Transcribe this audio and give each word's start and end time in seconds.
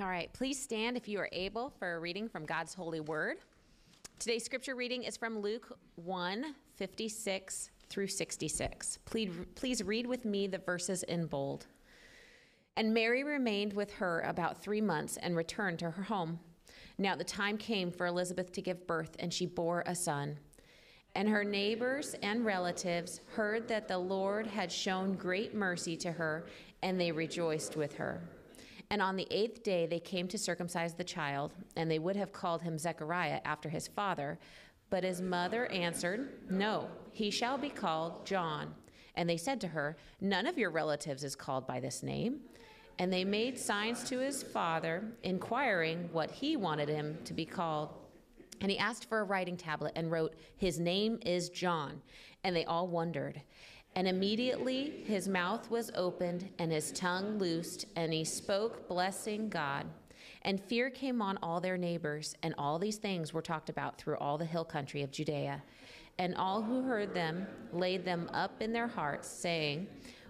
All 0.00 0.08
right, 0.08 0.32
please 0.32 0.60
stand 0.60 0.96
if 0.96 1.06
you 1.06 1.18
are 1.20 1.28
able 1.32 1.70
for 1.78 1.94
a 1.94 2.00
reading 2.00 2.26
from 2.26 2.46
God's 2.46 2.72
holy 2.72 3.00
word. 3.00 3.36
Today's 4.18 4.42
scripture 4.42 4.74
reading 4.74 5.02
is 5.02 5.18
from 5.18 5.38
Luke 5.38 5.78
1 5.96 6.54
56 6.76 7.70
through 7.90 8.06
66. 8.06 8.98
Please, 9.04 9.30
please 9.54 9.82
read 9.82 10.06
with 10.06 10.24
me 10.24 10.46
the 10.46 10.58
verses 10.58 11.02
in 11.02 11.26
bold. 11.26 11.66
And 12.78 12.94
Mary 12.94 13.22
remained 13.22 13.74
with 13.74 13.92
her 13.92 14.20
about 14.20 14.62
three 14.62 14.80
months 14.80 15.18
and 15.18 15.36
returned 15.36 15.78
to 15.80 15.90
her 15.90 16.04
home. 16.04 16.40
Now 16.96 17.14
the 17.14 17.22
time 17.22 17.58
came 17.58 17.90
for 17.90 18.06
Elizabeth 18.06 18.50
to 18.52 18.62
give 18.62 18.86
birth, 18.86 19.14
and 19.18 19.32
she 19.32 19.44
bore 19.44 19.84
a 19.86 19.94
son. 19.94 20.38
And 21.14 21.28
her 21.28 21.44
neighbors 21.44 22.16
and 22.22 22.46
relatives 22.46 23.20
heard 23.34 23.68
that 23.68 23.88
the 23.88 23.98
Lord 23.98 24.46
had 24.46 24.72
shown 24.72 25.12
great 25.12 25.54
mercy 25.54 25.98
to 25.98 26.12
her, 26.12 26.46
and 26.82 26.98
they 26.98 27.12
rejoiced 27.12 27.76
with 27.76 27.94
her. 27.96 28.22
And 28.92 29.00
on 29.00 29.16
the 29.16 29.26
eighth 29.30 29.62
day 29.62 29.86
they 29.86 29.98
came 29.98 30.28
to 30.28 30.36
circumcise 30.36 30.92
the 30.92 31.02
child, 31.02 31.54
and 31.76 31.90
they 31.90 31.98
would 31.98 32.14
have 32.14 32.30
called 32.30 32.60
him 32.60 32.76
Zechariah 32.76 33.40
after 33.42 33.70
his 33.70 33.88
father. 33.88 34.38
But 34.90 35.02
his 35.02 35.22
mother 35.22 35.64
answered, 35.68 36.28
No, 36.50 36.88
he 37.10 37.30
shall 37.30 37.56
be 37.56 37.70
called 37.70 38.26
John. 38.26 38.74
And 39.14 39.26
they 39.26 39.38
said 39.38 39.62
to 39.62 39.68
her, 39.68 39.96
None 40.20 40.46
of 40.46 40.58
your 40.58 40.68
relatives 40.68 41.24
is 41.24 41.34
called 41.34 41.66
by 41.66 41.80
this 41.80 42.02
name. 42.02 42.40
And 42.98 43.10
they 43.10 43.24
made 43.24 43.58
signs 43.58 44.04
to 44.10 44.18
his 44.18 44.42
father, 44.42 45.02
inquiring 45.22 46.10
what 46.12 46.30
he 46.30 46.58
wanted 46.58 46.90
him 46.90 47.16
to 47.24 47.32
be 47.32 47.46
called. 47.46 47.94
And 48.60 48.70
he 48.70 48.76
asked 48.76 49.08
for 49.08 49.20
a 49.20 49.24
writing 49.24 49.56
tablet 49.56 49.92
and 49.96 50.10
wrote, 50.10 50.34
His 50.58 50.78
name 50.78 51.18
is 51.24 51.48
John. 51.48 52.02
And 52.44 52.54
they 52.54 52.66
all 52.66 52.88
wondered. 52.88 53.40
And 53.94 54.08
immediately 54.08 55.02
his 55.06 55.28
mouth 55.28 55.70
was 55.70 55.90
opened 55.94 56.48
and 56.58 56.72
his 56.72 56.92
tongue 56.92 57.38
loosed, 57.38 57.84
and 57.94 58.12
he 58.12 58.24
spoke, 58.24 58.88
blessing 58.88 59.48
God. 59.48 59.86
And 60.42 60.60
fear 60.60 60.90
came 60.90 61.20
on 61.20 61.38
all 61.42 61.60
their 61.60 61.76
neighbors, 61.76 62.34
and 62.42 62.54
all 62.56 62.78
these 62.78 62.96
things 62.96 63.32
were 63.32 63.42
talked 63.42 63.68
about 63.68 63.98
through 63.98 64.16
all 64.16 64.38
the 64.38 64.44
hill 64.44 64.64
country 64.64 65.02
of 65.02 65.10
Judea. 65.10 65.62
And 66.18 66.34
all 66.36 66.62
who 66.62 66.82
heard 66.82 67.14
them 67.14 67.46
laid 67.72 68.04
them 68.04 68.28
up 68.32 68.60
in 68.60 68.72
their 68.72 68.88
hearts, 68.88 69.28
saying, 69.28 69.86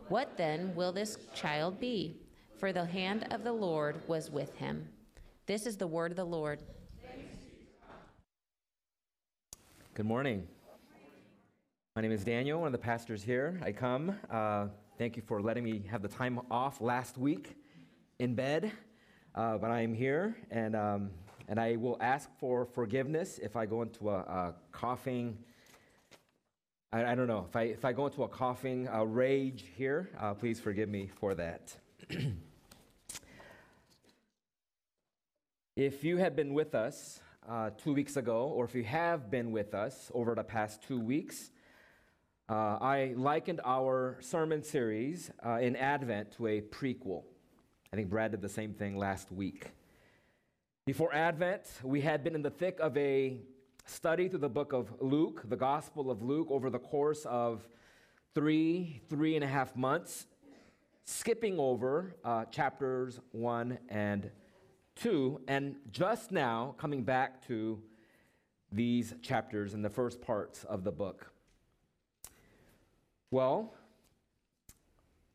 What 0.09 0.37
then 0.37 0.75
will 0.75 0.93
this 0.93 1.17
child 1.35 1.81
be? 1.81 2.17
For 2.59 2.73
the 2.73 2.85
hand 2.85 3.27
of 3.31 3.43
the 3.43 3.53
Lord 3.53 4.07
was 4.07 4.31
with 4.31 4.55
him. 4.57 4.89
This 5.47 5.67
is 5.67 5.77
the 5.77 5.87
word 5.87 6.13
of 6.13 6.17
the 6.17 6.25
Lord. 6.25 6.61
Good 9.95 10.07
morning. 10.07 10.47
My 11.95 12.01
name 12.01 12.13
is 12.13 12.25
Daniel, 12.25 12.61
one 12.61 12.69
of 12.69 12.73
the 12.73 12.79
pastors 12.79 13.23
here. 13.23 13.61
I 13.63 13.71
come. 13.71 14.19
Uh, 14.31 14.69
thank 14.97 15.15
you 15.15 15.23
for 15.23 15.43
letting 15.43 15.63
me 15.63 15.83
have 15.91 16.01
the 16.01 16.09
time 16.09 16.41
off 16.51 16.81
last 16.81 17.19
week 17.19 17.55
in 18.19 18.35
bed, 18.35 18.73
uh, 19.35 19.59
but 19.59 19.71
I 19.71 19.83
am 19.83 19.93
here, 19.93 20.35
and 20.51 20.75
um, 20.75 21.11
and 21.49 21.61
I 21.61 21.77
will 21.77 21.99
ask 22.01 22.31
for 22.41 22.65
forgiveness 22.65 23.39
if 23.43 23.57
I 23.57 23.67
go 23.67 23.83
into 23.83 24.09
a, 24.09 24.21
a 24.21 24.55
coughing. 24.73 25.37
I, 26.95 27.13
I, 27.13 27.15
don't 27.15 27.27
know 27.27 27.45
if 27.47 27.55
I 27.55 27.65
if 27.65 27.85
I 27.85 27.93
go 27.93 28.07
into 28.07 28.23
a 28.23 28.29
coughing 28.29 28.89
uh, 28.89 29.03
rage 29.03 29.67
here. 29.77 30.09
Uh, 30.19 30.33
please 30.33 30.59
forgive 30.59 30.89
me 30.89 31.11
for 31.21 31.35
that. 31.35 31.77
if 35.77 36.03
you 36.03 36.17
had 36.17 36.35
been 36.35 36.55
with 36.55 36.75
us 36.75 37.21
uh, 37.47 37.69
two 37.77 37.93
weeks 37.93 38.17
ago, 38.17 38.45
or 38.47 38.65
if 38.65 38.75
you 38.75 38.85
have 38.85 39.31
been 39.31 39.53
with 39.53 39.75
us 39.75 40.11
over 40.15 40.35
the 40.35 40.43
past 40.43 40.83
two 40.83 40.99
weeks, 40.99 41.51
uh, 42.49 42.79
I 42.81 43.15
likened 43.17 43.61
our 43.65 44.19
sermon 44.21 44.63
series 44.63 45.31
uh, 45.45 45.59
in 45.61 45.77
Advent 45.77 46.33
to 46.33 46.49
a 46.49 46.61
prequel. 46.61 47.23
I 47.93 47.97
think 47.97 48.11
Brad 48.11 48.33
did 48.33 48.43
the 48.43 48.49
same 48.49 48.75
thing 48.75 48.97
last 48.97 49.31
week. 49.31 49.71
Before 50.85 51.15
Advent, 51.15 51.63
we 51.83 52.01
had 52.01 52.25
been 52.25 52.35
in 52.35 52.43
the 52.43 52.51
thick 52.51 52.79
of 52.81 52.97
a 52.97 53.39
study 53.87 54.29
through 54.29 54.41
the 54.41 54.49
book 54.49 54.73
of 54.73 54.93
Luke, 55.01 55.43
the 55.49 55.57
Gospel 55.57 56.11
of 56.11 56.23
Luke, 56.23 56.49
over 56.51 56.71
the 56.71 56.79
course 56.79 57.25
of 57.27 57.67
three, 58.35 59.01
three 59.09 59.35
and 59.37 59.45
a 59.45 59.49
half 59.49 59.77
months, 59.77 60.27
skipping 61.05 61.59
over 61.59 62.17
uh, 62.25 62.45
chapters 62.47 63.21
one 63.31 63.79
and 63.89 64.31
2, 64.97 65.41
and 65.49 65.77
just 65.91 66.33
now 66.33 66.75
coming 66.79 67.03
back 67.03 67.47
to 67.47 67.81
these 68.71 69.15
chapters 69.23 69.75
in 69.75 69.83
the 69.83 69.91
first 69.91 70.21
parts 70.21 70.65
of 70.65 70.85
the 70.85 70.93
book. 70.93 71.32
Well, 73.33 73.75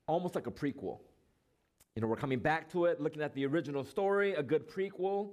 almost 0.08 0.36
like 0.36 0.48
a 0.48 0.52
prequel. 0.52 1.00
You 1.96 2.02
know, 2.02 2.08
we're 2.08 2.16
coming 2.16 2.40
back 2.40 2.72
to 2.72 2.86
it, 2.86 3.02
looking 3.02 3.22
at 3.22 3.34
the 3.34 3.46
original 3.46 3.84
story. 3.84 4.36
A 4.36 4.44
good 4.44 4.70
prequel 4.70 5.32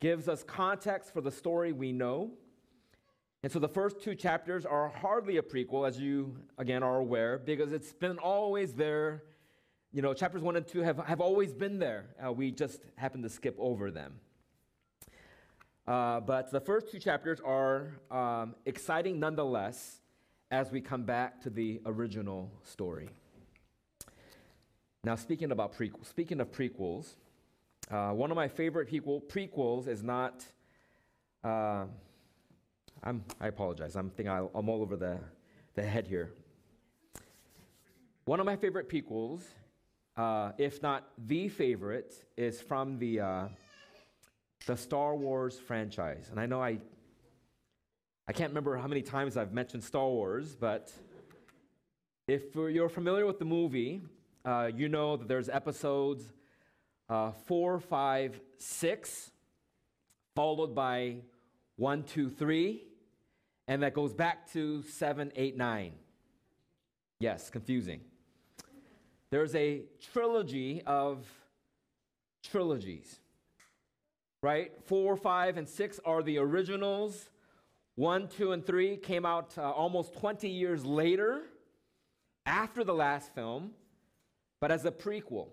gives 0.00 0.28
us 0.28 0.42
context 0.44 1.12
for 1.12 1.20
the 1.20 1.32
story 1.32 1.72
we 1.72 1.92
know. 1.92 2.30
And 3.42 3.52
so 3.52 3.58
the 3.58 3.68
first 3.68 4.00
two 4.00 4.14
chapters 4.14 4.64
are 4.64 4.88
hardly 4.88 5.36
a 5.36 5.42
prequel, 5.42 5.86
as 5.86 5.98
you, 5.98 6.36
again, 6.56 6.82
are 6.82 6.96
aware, 6.96 7.38
because 7.38 7.72
it's 7.72 7.92
been 7.92 8.18
always 8.18 8.72
there 8.72 9.24
you 9.92 10.02
know, 10.02 10.12
chapters 10.12 10.42
one 10.42 10.56
and 10.56 10.66
two 10.66 10.80
have, 10.80 10.98
have 11.06 11.22
always 11.22 11.54
been 11.54 11.78
there. 11.78 12.04
Uh, 12.22 12.30
we 12.30 12.50
just 12.50 12.82
happen 12.96 13.22
to 13.22 13.30
skip 13.30 13.56
over 13.58 13.90
them. 13.90 14.20
Uh, 15.86 16.20
but 16.20 16.50
the 16.50 16.60
first 16.60 16.90
two 16.90 16.98
chapters 16.98 17.40
are 17.42 17.98
um, 18.10 18.54
exciting 18.66 19.18
nonetheless 19.18 20.00
as 20.50 20.70
we 20.70 20.80
come 20.80 21.04
back 21.04 21.40
to 21.42 21.50
the 21.50 21.80
original 21.86 22.50
story. 22.62 23.10
Now, 25.04 25.14
speaking 25.14 25.52
about 25.52 25.76
prequels, 25.76 26.06
speaking 26.06 26.40
of 26.40 26.50
prequels, 26.50 27.14
uh, 27.90 28.10
one 28.10 28.30
of 28.30 28.36
my 28.36 28.48
favorite 28.48 28.90
prequel, 28.90 29.22
prequels 29.26 29.86
is 29.86 30.02
not. 30.02 30.44
Uh, 31.44 31.84
I'm, 33.04 33.24
I 33.40 33.48
apologize. 33.48 33.94
I'm 33.94 34.10
thinking 34.10 34.32
I'm 34.32 34.68
all 34.68 34.82
over 34.82 34.96
the, 34.96 35.18
the 35.74 35.82
head 35.82 36.06
here. 36.06 36.32
One 38.24 38.40
of 38.40 38.46
my 38.46 38.56
favorite 38.56 38.88
prequels 38.88 39.42
uh, 40.16 40.52
if 40.56 40.82
not 40.82 41.08
the 41.26 41.48
favorite, 41.48 42.24
is 42.36 42.60
from 42.60 42.98
the, 42.98 43.20
uh, 43.20 43.48
the 44.66 44.76
Star 44.76 45.14
Wars 45.14 45.58
franchise. 45.58 46.28
And 46.30 46.40
I 46.40 46.46
know 46.46 46.62
I, 46.62 46.78
I 48.28 48.32
can't 48.32 48.50
remember 48.50 48.76
how 48.76 48.88
many 48.88 49.02
times 49.02 49.36
I've 49.36 49.52
mentioned 49.52 49.84
Star 49.84 50.08
Wars, 50.08 50.56
but 50.56 50.90
if 52.26 52.56
you're 52.56 52.88
familiar 52.88 53.24
with 53.24 53.38
the 53.38 53.44
movie, 53.44 54.00
uh, 54.44 54.68
you 54.74 54.88
know 54.88 55.16
that 55.16 55.28
there's 55.28 55.48
episodes 55.48 56.24
uh, 57.08 57.30
four, 57.30 57.78
five, 57.78 58.40
six, 58.58 59.30
followed 60.34 60.74
by 60.74 61.18
one, 61.76 62.02
two, 62.02 62.28
three, 62.28 62.82
and 63.68 63.84
that 63.84 63.94
goes 63.94 64.12
back 64.12 64.50
to 64.54 64.82
seven, 64.82 65.30
eight, 65.36 65.56
nine. 65.56 65.92
Yes, 67.20 67.48
confusing. 67.48 68.00
There's 69.30 69.54
a 69.54 69.82
trilogy 70.12 70.82
of 70.84 71.24
trilogies, 72.42 73.20
right? 74.42 74.72
Four, 74.86 75.16
five, 75.16 75.58
and 75.58 75.68
six 75.68 76.00
are 76.04 76.24
the 76.24 76.38
originals. 76.38 77.30
One, 77.96 78.28
two, 78.28 78.52
and 78.52 78.64
three 78.64 78.96
came 78.98 79.24
out 79.24 79.56
uh, 79.56 79.70
almost 79.70 80.14
20 80.14 80.48
years 80.48 80.84
later, 80.84 81.42
after 82.44 82.84
the 82.84 82.94
last 82.94 83.34
film, 83.34 83.72
but 84.60 84.70
as 84.70 84.84
a 84.84 84.90
prequel. 84.90 85.48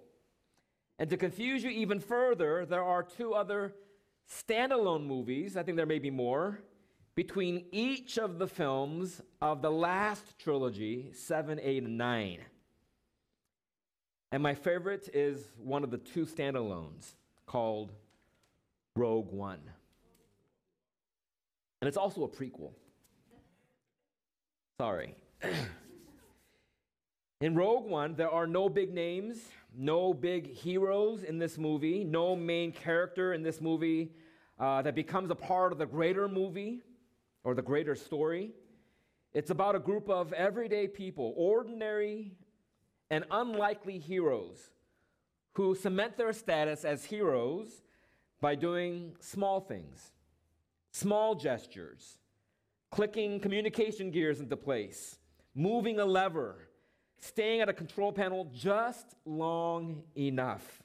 And 1.00 1.10
to 1.10 1.18
confuse 1.18 1.64
you 1.64 1.72
even 1.72 2.00
further, 2.00 2.66
there 2.66 2.84
are 2.84 3.02
two 3.02 3.34
other 3.34 3.74
standalone 4.30 5.06
movies, 5.06 5.58
I 5.58 5.64
think 5.64 5.78
there 5.78 5.86
may 5.86 6.00
be 6.00 6.12
more, 6.12 6.60
between 7.16 7.66
each 7.72 8.18
of 8.18 8.40
the 8.40 8.48
films 8.48 9.22
of 9.42 9.62
the 9.62 9.72
last 9.72 10.38
trilogy, 10.38 11.12
7, 11.14 11.60
8, 11.62 11.84
and 11.84 11.98
9. 11.98 12.40
And 14.32 14.44
my 14.44 14.56
favorite 14.56 15.10
is 15.14 15.52
one 15.58 15.84
of 15.84 15.92
the 15.92 15.98
two 15.98 16.26
standalones 16.26 17.14
called 17.46 17.92
Rogue 18.96 19.32
One. 19.32 19.62
And 21.84 21.88
it's 21.90 21.98
also 21.98 22.24
a 22.24 22.30
prequel. 22.30 22.72
Sorry. 24.80 25.16
in 27.42 27.56
Rogue 27.56 27.84
One, 27.84 28.16
there 28.16 28.30
are 28.30 28.48
no 28.48 28.70
big 28.70 28.94
names, 28.94 29.50
no 29.76 30.14
big 30.14 30.48
heroes 30.48 31.24
in 31.24 31.40
this 31.40 31.58
movie, 31.58 32.06
no 32.06 32.38
main 32.38 32.72
character 32.72 33.34
in 33.34 33.44
this 33.44 33.60
movie 33.60 34.14
uh, 34.62 34.82
that 34.84 34.96
becomes 34.96 35.30
a 35.30 35.36
part 35.36 35.74
of 35.74 35.78
the 35.78 35.86
greater 35.86 36.30
movie 36.30 36.84
or 37.44 37.54
the 37.54 37.62
greater 37.62 37.96
story. 37.96 38.54
It's 39.34 39.50
about 39.50 39.76
a 39.76 39.80
group 39.80 40.10
of 40.10 40.32
everyday 40.32 40.88
people, 40.88 41.34
ordinary 41.36 42.32
and 43.10 43.26
unlikely 43.30 44.00
heroes 44.00 44.70
who 45.52 45.76
cement 45.76 46.16
their 46.16 46.32
status 46.32 46.86
as 46.86 47.04
heroes 47.04 47.82
by 48.40 48.56
doing 48.56 49.18
small 49.20 49.60
things, 49.60 50.13
small 50.94 51.34
gestures, 51.36 52.20
clicking 52.92 53.40
communication 53.40 54.12
gears 54.12 54.40
into 54.40 54.56
place, 54.56 55.18
moving 55.56 56.00
a 56.00 56.06
lever, 56.06 56.70
staying 57.20 57.62
at 57.62 57.68
a 57.68 57.74
control 57.74 58.14
panel 58.14 58.50
just 58.54 59.16
long 59.26 60.04
enough. 60.16 60.84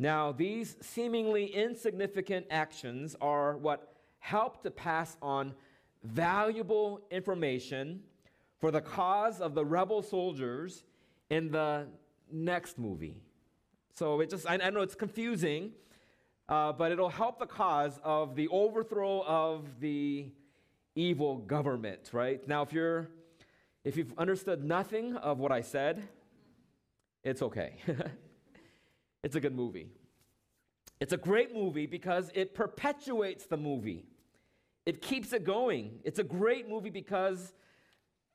Now, 0.00 0.32
these 0.32 0.76
seemingly 0.80 1.46
insignificant 1.46 2.46
actions 2.50 3.16
are 3.20 3.56
what 3.56 3.94
help 4.18 4.62
to 4.64 4.70
pass 4.70 5.16
on 5.22 5.54
valuable 6.02 7.00
information 7.10 8.00
for 8.58 8.70
the 8.70 8.80
cause 8.80 9.40
of 9.40 9.54
the 9.54 9.64
rebel 9.64 10.02
soldiers 10.02 10.84
in 11.30 11.50
the 11.50 11.86
next 12.32 12.78
movie. 12.78 13.16
So 13.94 14.20
it 14.20 14.30
just, 14.30 14.48
I, 14.48 14.58
I 14.62 14.70
know 14.70 14.80
it's 14.80 14.94
confusing, 14.94 15.72
uh, 16.48 16.72
but 16.72 16.92
it'll 16.92 17.10
help 17.10 17.38
the 17.38 17.46
cause 17.46 18.00
of 18.02 18.34
the 18.34 18.48
overthrow 18.48 19.22
of 19.24 19.80
the 19.80 20.30
evil 20.94 21.36
government, 21.36 22.10
right? 22.12 22.46
Now, 22.48 22.62
if 22.62 22.72
you're, 22.72 23.08
if 23.84 23.96
you've 23.96 24.14
understood 24.18 24.64
nothing 24.64 25.16
of 25.16 25.38
what 25.38 25.52
I 25.52 25.60
said, 25.60 26.02
it's 27.22 27.42
okay. 27.42 27.74
it's 29.22 29.36
a 29.36 29.40
good 29.40 29.54
movie. 29.54 29.90
It's 31.00 31.12
a 31.12 31.18
great 31.18 31.54
movie 31.54 31.86
because 31.86 32.30
it 32.34 32.54
perpetuates 32.54 33.46
the 33.46 33.56
movie. 33.56 34.06
It 34.86 35.02
keeps 35.02 35.34
it 35.34 35.44
going. 35.44 36.00
It's 36.02 36.18
a 36.18 36.24
great 36.24 36.68
movie 36.68 36.90
because 36.90 37.52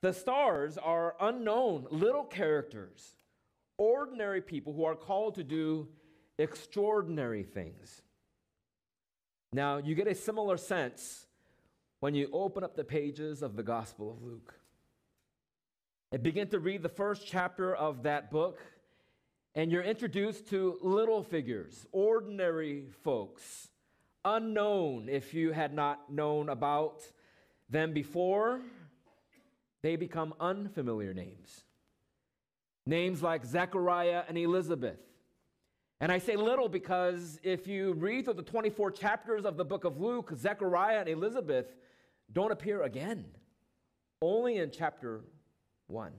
the 0.04 0.14
stars 0.14 0.78
are 0.78 1.16
unknown, 1.20 1.88
little 1.90 2.24
characters, 2.24 3.16
ordinary 3.78 4.42
people 4.42 4.72
who 4.72 4.86
are 4.86 4.96
called 4.96 5.36
to 5.36 5.44
do 5.44 5.88
extraordinary 6.38 7.44
things. 7.44 8.03
Now, 9.54 9.78
you 9.78 9.94
get 9.94 10.08
a 10.08 10.16
similar 10.16 10.58
sense 10.58 11.28
when 12.00 12.16
you 12.16 12.28
open 12.34 12.64
up 12.64 12.76
the 12.76 12.84
pages 12.84 13.44
of 13.44 13.56
the 13.56 13.62
Gospel 13.62 14.10
of 14.10 14.24
Luke 14.24 14.56
and 16.12 16.24
begin 16.24 16.48
to 16.48 16.60
read 16.60 16.82
the 16.82 16.90
first 16.90 17.28
chapter 17.28 17.76
of 17.76 18.02
that 18.02 18.32
book, 18.32 18.60
and 19.54 19.72
you're 19.72 19.84
introduced 19.84 20.48
to 20.50 20.80
little 20.82 21.22
figures, 21.22 21.86
ordinary 21.92 22.86
folks, 23.04 23.70
unknown 24.26 25.08
if 25.08 25.36
you 25.36 25.52
had 25.52 25.72
not 25.72 26.12
known 26.12 26.50
about 26.50 27.04
them 27.70 27.94
before. 27.94 28.60
They 29.84 29.98
become 29.98 30.34
unfamiliar 30.40 31.14
names. 31.14 31.64
Names 32.88 33.22
like 33.22 33.46
Zechariah 33.46 34.24
and 34.28 34.36
Elizabeth. 34.36 35.00
And 36.04 36.12
I 36.12 36.18
say 36.18 36.36
little 36.36 36.68
because 36.68 37.40
if 37.44 37.66
you 37.66 37.94
read 37.94 38.26
through 38.26 38.34
the 38.34 38.44
24 38.44 38.92
chapters 38.92 39.46
of 39.46 39.56
the 39.56 39.64
book 39.64 39.86
of 39.86 40.02
Luke, 40.02 40.34
Zechariah 40.36 41.00
and 41.00 41.08
Elizabeth 41.08 41.68
don't 42.34 42.52
appear 42.52 42.84
again, 42.84 43.24
only 44.22 44.58
in 44.58 44.70
chapter 44.70 45.22
1. 45.88 46.12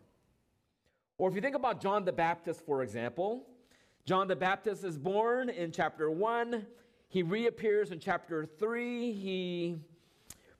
Or 1.18 1.28
if 1.28 1.34
you 1.34 1.42
think 1.42 1.54
about 1.54 1.82
John 1.82 2.06
the 2.06 2.14
Baptist, 2.14 2.64
for 2.64 2.82
example, 2.82 3.46
John 4.06 4.26
the 4.26 4.34
Baptist 4.34 4.84
is 4.84 4.96
born 4.96 5.50
in 5.50 5.70
chapter 5.70 6.10
1. 6.10 6.64
He 7.10 7.22
reappears 7.22 7.90
in 7.90 8.00
chapter 8.00 8.46
3. 8.46 9.12
He 9.12 9.76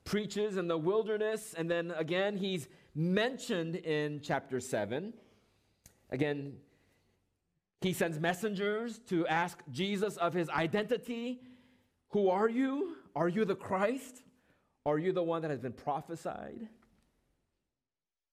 preaches 0.05 0.59
in 0.59 0.69
the 0.69 0.76
wilderness. 0.76 1.55
And 1.56 1.71
then 1.71 1.93
again, 1.93 2.37
he's 2.37 2.69
mentioned 2.94 3.76
in 3.76 4.21
chapter 4.23 4.61
7. 4.61 5.15
Again, 6.11 6.59
he 7.85 7.93
sends 7.93 8.19
messengers 8.19 8.99
to 9.11 9.27
ask 9.27 9.59
Jesus 9.71 10.17
of 10.17 10.33
his 10.33 10.49
identity. 10.49 11.41
Who 12.11 12.31
are 12.31 12.49
you? 12.49 12.97
Are 13.15 13.29
you 13.29 13.45
the 13.45 13.55
Christ? 13.55 14.23
Are 14.87 14.99
you 14.99 15.13
the 15.13 15.23
one 15.23 15.43
that 15.43 15.51
has 15.51 15.61
been 15.61 15.73
prophesied? 15.73 16.69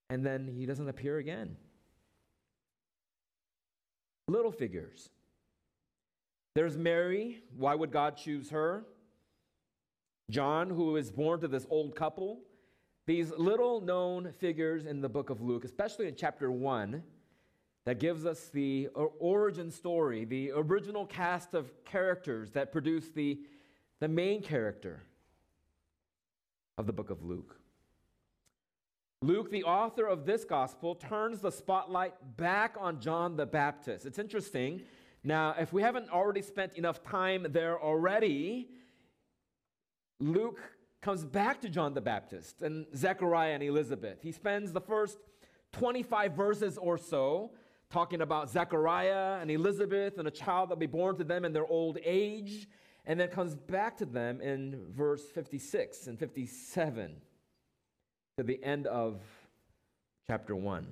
And 0.10 0.26
then 0.26 0.48
he 0.48 0.66
doesn't 0.66 0.88
appear 0.88 1.18
again. 1.18 1.58
Little 4.30 4.52
figures. 4.54 5.10
There's 6.56 6.78
Mary. 6.78 7.44
Why 7.58 7.76
would 7.76 7.92
God 7.92 8.16
choose 8.16 8.50
her? 8.52 8.86
John, 10.30 10.70
who 10.70 10.96
is 10.96 11.12
born 11.12 11.42
to 11.42 11.50
this 11.50 11.68
old 11.70 11.94
couple. 11.94 12.40
These 13.06 13.32
little 13.38 13.82
known 13.82 14.32
figures 14.40 14.86
in 14.86 15.02
the 15.02 15.10
book 15.10 15.30
of 15.30 15.42
Luke, 15.42 15.66
especially 15.66 16.08
in 16.08 16.16
chapter 16.16 16.52
1, 16.52 17.04
that 17.86 18.00
gives 18.00 18.26
us 18.26 18.50
the 18.54 18.88
origin 19.20 19.72
story, 19.72 20.26
the 20.26 20.52
original 20.52 21.06
cast 21.06 21.54
of 21.54 21.72
characters 21.84 22.52
that 22.52 22.72
produce 22.72 23.10
the, 23.10 23.40
the 24.00 24.08
main 24.08 24.42
character 24.42 25.02
of 26.78 26.86
the 26.86 26.94
book 26.94 27.10
of 27.10 27.24
Luke. 27.24 27.58
Luke, 29.24 29.52
the 29.52 29.64
author 29.64 30.06
of 30.06 30.26
this 30.26 30.44
gospel, 30.44 30.96
turns 30.96 31.40
the 31.40 31.52
spotlight 31.52 32.14
back 32.38 32.76
on 32.80 33.00
John 33.00 33.36
the 33.36 33.46
Baptist. 33.46 34.06
It's 34.06 34.18
interesting. 34.18 34.82
Now, 35.24 35.56
if 35.60 35.72
we 35.72 35.84
haven't 35.84 36.10
already 36.10 36.42
spent 36.42 36.74
enough 36.74 37.04
time 37.04 37.46
there 37.50 37.80
already, 37.80 38.70
Luke 40.20 40.60
comes 41.02 41.24
back 41.24 41.62
to 41.62 41.70
John 41.70 41.94
the 41.94 42.02
Baptist 42.02 42.62
and 42.62 42.86
Zechariah 42.96 43.54
and 43.54 43.64
Elizabeth. 43.64 44.20
He 44.22 44.32
spends 44.32 44.72
the 44.72 44.82
first 44.82 45.18
25 45.74 46.34
verses 46.34 46.78
or 46.78 46.98
so 46.98 47.52
talking 47.92 48.22
about 48.22 48.50
Zechariah 48.50 49.40
and 49.42 49.52
Elizabeth 49.52 50.18
and 50.18 50.28
a 50.28 50.32
child 50.32 50.70
that 50.70 50.76
will 50.76 50.80
be 50.80 50.86
born 50.88 51.18
to 51.18 51.24
them 51.24 51.46
in 51.46 51.54
their 51.54 51.68
old 51.68 51.98
age, 52.04 52.68
and 53.06 53.20
then 53.20 53.28
comes 53.30 53.56
back 53.56 53.98
to 53.98 54.06
them 54.06 54.42
in 54.42 54.86
verse 54.90 55.24
56 55.30 56.08
and 56.08 56.18
57 56.18 57.16
to 58.38 58.44
the 58.44 58.64
end 58.64 58.88
of 58.88 59.22
chapter 60.28 60.56
1. 60.56 60.88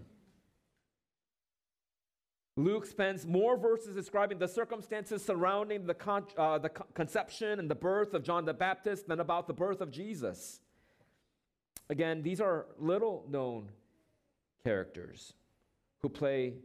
Luke 2.57 2.85
spends 2.85 3.25
more 3.25 3.55
verses 3.55 3.95
describing 3.95 4.37
the 4.37 4.47
circumstances 4.47 5.23
surrounding 5.23 5.85
the, 5.85 5.93
con- 5.93 6.25
uh, 6.37 6.57
the 6.57 6.67
con- 6.67 6.87
conception 6.93 7.57
and 7.57 7.71
the 7.71 7.75
birth 7.75 8.13
of 8.13 8.21
John 8.21 8.43
the 8.43 8.53
Baptist 8.53 9.07
than 9.07 9.21
about 9.21 9.47
the 9.47 9.53
birth 9.53 9.79
of 9.79 9.91
Jesus. 9.91 10.59
Again, 11.89 12.21
these 12.21 12.41
are 12.41 12.65
little 12.77 13.25
known 13.29 13.69
characters 14.65 15.33
who 16.01 16.09
play 16.09 16.55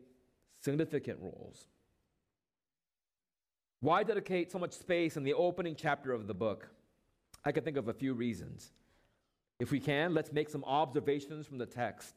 significant 0.64 1.18
roles. 1.20 1.68
Why 3.80 4.02
dedicate 4.02 4.50
so 4.50 4.58
much 4.58 4.72
space 4.72 5.18
in 5.18 5.24
the 5.24 5.34
opening 5.34 5.76
chapter 5.76 6.12
of 6.12 6.26
the 6.26 6.32
book? 6.32 6.70
I 7.44 7.52
can 7.52 7.62
think 7.62 7.76
of 7.76 7.88
a 7.88 7.92
few 7.92 8.14
reasons. 8.14 8.72
If 9.60 9.70
we 9.70 9.78
can, 9.78 10.14
let's 10.14 10.32
make 10.32 10.48
some 10.48 10.64
observations 10.64 11.46
from 11.46 11.58
the 11.58 11.66
text. 11.66 12.14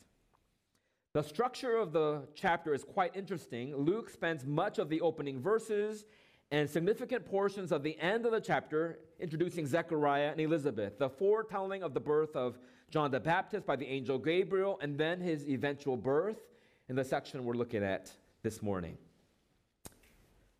The 1.14 1.24
structure 1.24 1.76
of 1.76 1.92
the 1.92 2.22
chapter 2.36 2.74
is 2.74 2.86
quite 2.86 3.16
interesting. 3.16 3.76
Luke 3.76 4.10
spends 4.10 4.46
much 4.46 4.80
of 4.80 4.88
the 4.88 5.02
opening 5.02 5.42
verses 5.42 6.06
and 6.50 6.70
significant 6.70 7.26
portions 7.26 7.74
of 7.74 7.84
the 7.84 8.00
end 8.00 8.26
of 8.26 8.32
the 8.32 8.40
chapter 8.40 9.00
introducing 9.19 9.68
Zechariah 9.68 10.31
and 10.31 10.40
Elizabeth, 10.40 10.98
the 10.98 11.10
foretelling 11.10 11.83
of 11.83 11.94
the 11.94 12.00
birth 12.00 12.33
of 12.36 12.57
John 12.90 13.12
the 13.12 13.19
Baptist 13.19 13.66
by 13.66 13.76
the 13.76 13.88
angel 13.88 14.18
Gabriel, 14.18 14.80
and 14.81 14.98
then 14.98 15.19
his 15.19 15.45
eventual 15.50 15.98
birth 15.98 16.38
in 16.88 16.95
the 16.95 17.04
section 17.04 17.44
we're 17.44 17.56
looking 17.56 17.83
at 17.83 18.10
this 18.44 18.62
morning. 18.62 18.98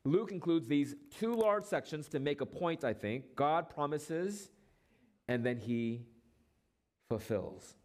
Luke 0.04 0.32
includes 0.32 0.68
these 0.68 0.96
two 1.20 1.36
large 1.36 1.66
sections 1.66 2.08
to 2.10 2.20
make 2.20 2.42
a 2.42 2.46
point, 2.46 2.84
I 2.84 2.94
think. 2.94 3.36
God 3.36 3.70
promises, 3.70 4.50
and 5.28 5.46
then 5.46 5.58
he 5.58 6.06
fulfills. 7.10 7.76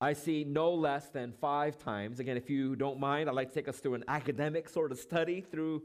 I 0.00 0.12
see 0.12 0.44
no 0.44 0.72
less 0.74 1.08
than 1.08 1.32
five 1.32 1.78
times. 1.78 2.20
Again, 2.20 2.36
if 2.36 2.50
you 2.50 2.76
don't 2.76 3.00
mind, 3.00 3.28
I'd 3.28 3.34
like 3.34 3.48
to 3.48 3.54
take 3.54 3.66
us 3.66 3.78
through 3.78 3.94
an 3.94 4.04
academic 4.08 4.68
sort 4.68 4.92
of 4.92 4.98
study 4.98 5.40
through 5.40 5.82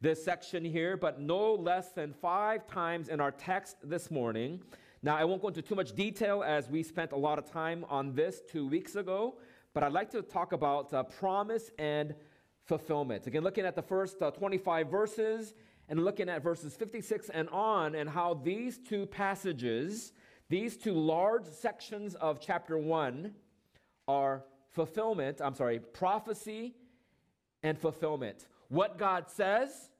this 0.00 0.22
section 0.22 0.64
here, 0.64 0.96
but 0.96 1.18
no 1.18 1.54
less 1.54 1.92
than 1.92 2.12
five 2.12 2.66
times 2.66 3.08
in 3.08 3.20
our 3.20 3.30
text 3.30 3.76
this 3.82 4.10
morning. 4.10 4.62
Now, 5.02 5.16
I 5.16 5.24
won't 5.24 5.40
go 5.40 5.48
into 5.48 5.62
too 5.62 5.74
much 5.74 5.94
detail 5.94 6.42
as 6.42 6.68
we 6.68 6.82
spent 6.82 7.12
a 7.12 7.16
lot 7.16 7.38
of 7.38 7.50
time 7.50 7.84
on 7.88 8.14
this 8.14 8.42
two 8.46 8.68
weeks 8.68 8.96
ago, 8.96 9.36
but 9.74 9.82
I'd 9.82 9.92
like 9.92 10.10
to 10.12 10.22
talk 10.22 10.52
about 10.52 10.94
uh, 10.94 11.02
promise 11.02 11.70
and 11.78 12.14
fulfillment. 12.64 13.26
Again, 13.26 13.42
looking 13.42 13.66
at 13.66 13.74
the 13.74 13.82
first 13.82 14.22
uh, 14.22 14.30
25 14.30 14.88
verses 14.88 15.54
and 15.88 16.04
looking 16.04 16.28
at 16.28 16.42
verses 16.42 16.74
56 16.76 17.28
and 17.30 17.48
on, 17.50 17.94
and 17.94 18.08
how 18.08 18.34
these 18.34 18.78
two 18.78 19.04
passages, 19.04 20.12
these 20.48 20.76
two 20.76 20.94
large 20.94 21.44
sections 21.44 22.14
of 22.14 22.40
chapter 22.40 22.78
1, 22.78 23.32
are 24.08 24.44
fulfillment, 24.70 25.40
I'm 25.42 25.54
sorry, 25.54 25.80
prophecy 25.80 26.74
and 27.62 27.78
fulfillment. 27.78 28.46
What 28.68 28.96
God 28.96 29.28
says 29.28 29.90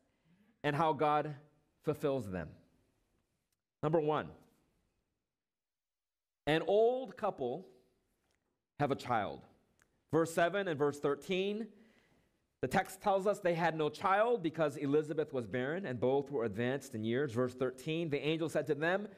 and 0.63 0.75
how 0.75 0.93
God 0.93 1.35
fulfills 1.83 2.31
them. 2.31 2.49
Number 3.83 4.01
one, 4.01 4.29
an 6.47 6.63
old 6.67 7.17
couple 7.17 7.67
have 8.81 8.91
a 8.91 8.97
child. 8.97 9.41
Verse 10.15 10.33
7 10.33 10.69
and 10.69 10.79
verse 10.79 11.01
13, 11.01 11.67
the 12.61 12.69
text 12.69 13.03
tells 13.03 13.27
us 13.27 13.41
they 13.41 13.55
had 13.55 13.77
no 13.77 13.89
child 13.89 14.45
because 14.45 14.77
Elizabeth 14.77 15.33
was 15.33 15.45
barren 15.45 15.85
and 15.87 15.99
both 15.99 16.31
were 16.31 16.45
advanced 16.45 16.95
in 16.95 17.03
years. 17.03 17.33
Verse 17.33 17.53
13, 17.53 18.11
the 18.11 18.25
angel 18.25 18.49
said 18.49 18.65
to 18.69 18.77
them, 18.77 19.09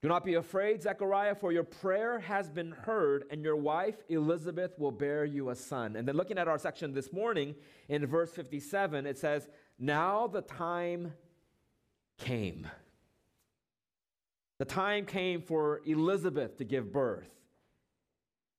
do 0.00 0.06
not 0.06 0.24
be 0.24 0.34
afraid, 0.34 0.80
Zechariah, 0.80 1.34
for 1.34 1.50
your 1.50 1.64
prayer 1.64 2.20
has 2.20 2.48
been 2.48 2.70
heard, 2.70 3.24
and 3.32 3.42
your 3.42 3.56
wife 3.56 3.96
Elizabeth 4.08 4.78
will 4.78 4.92
bear 4.92 5.24
you 5.24 5.50
a 5.50 5.56
son. 5.56 5.96
And 5.96 6.06
then 6.06 6.14
looking 6.14 6.38
at 6.38 6.46
our 6.46 6.56
section 6.56 6.94
this 6.94 7.12
morning 7.12 7.56
in 7.88 8.06
verse 8.06 8.30
57, 8.30 9.06
it 9.06 9.18
says, 9.18 9.48
now 9.76 10.28
the 10.28 10.42
time 10.42 11.14
came. 12.16 12.68
The 14.60 14.66
time 14.66 15.04
came 15.04 15.42
for 15.42 15.80
Elizabeth 15.84 16.58
to 16.58 16.64
give 16.64 16.92
birth. 16.92 17.34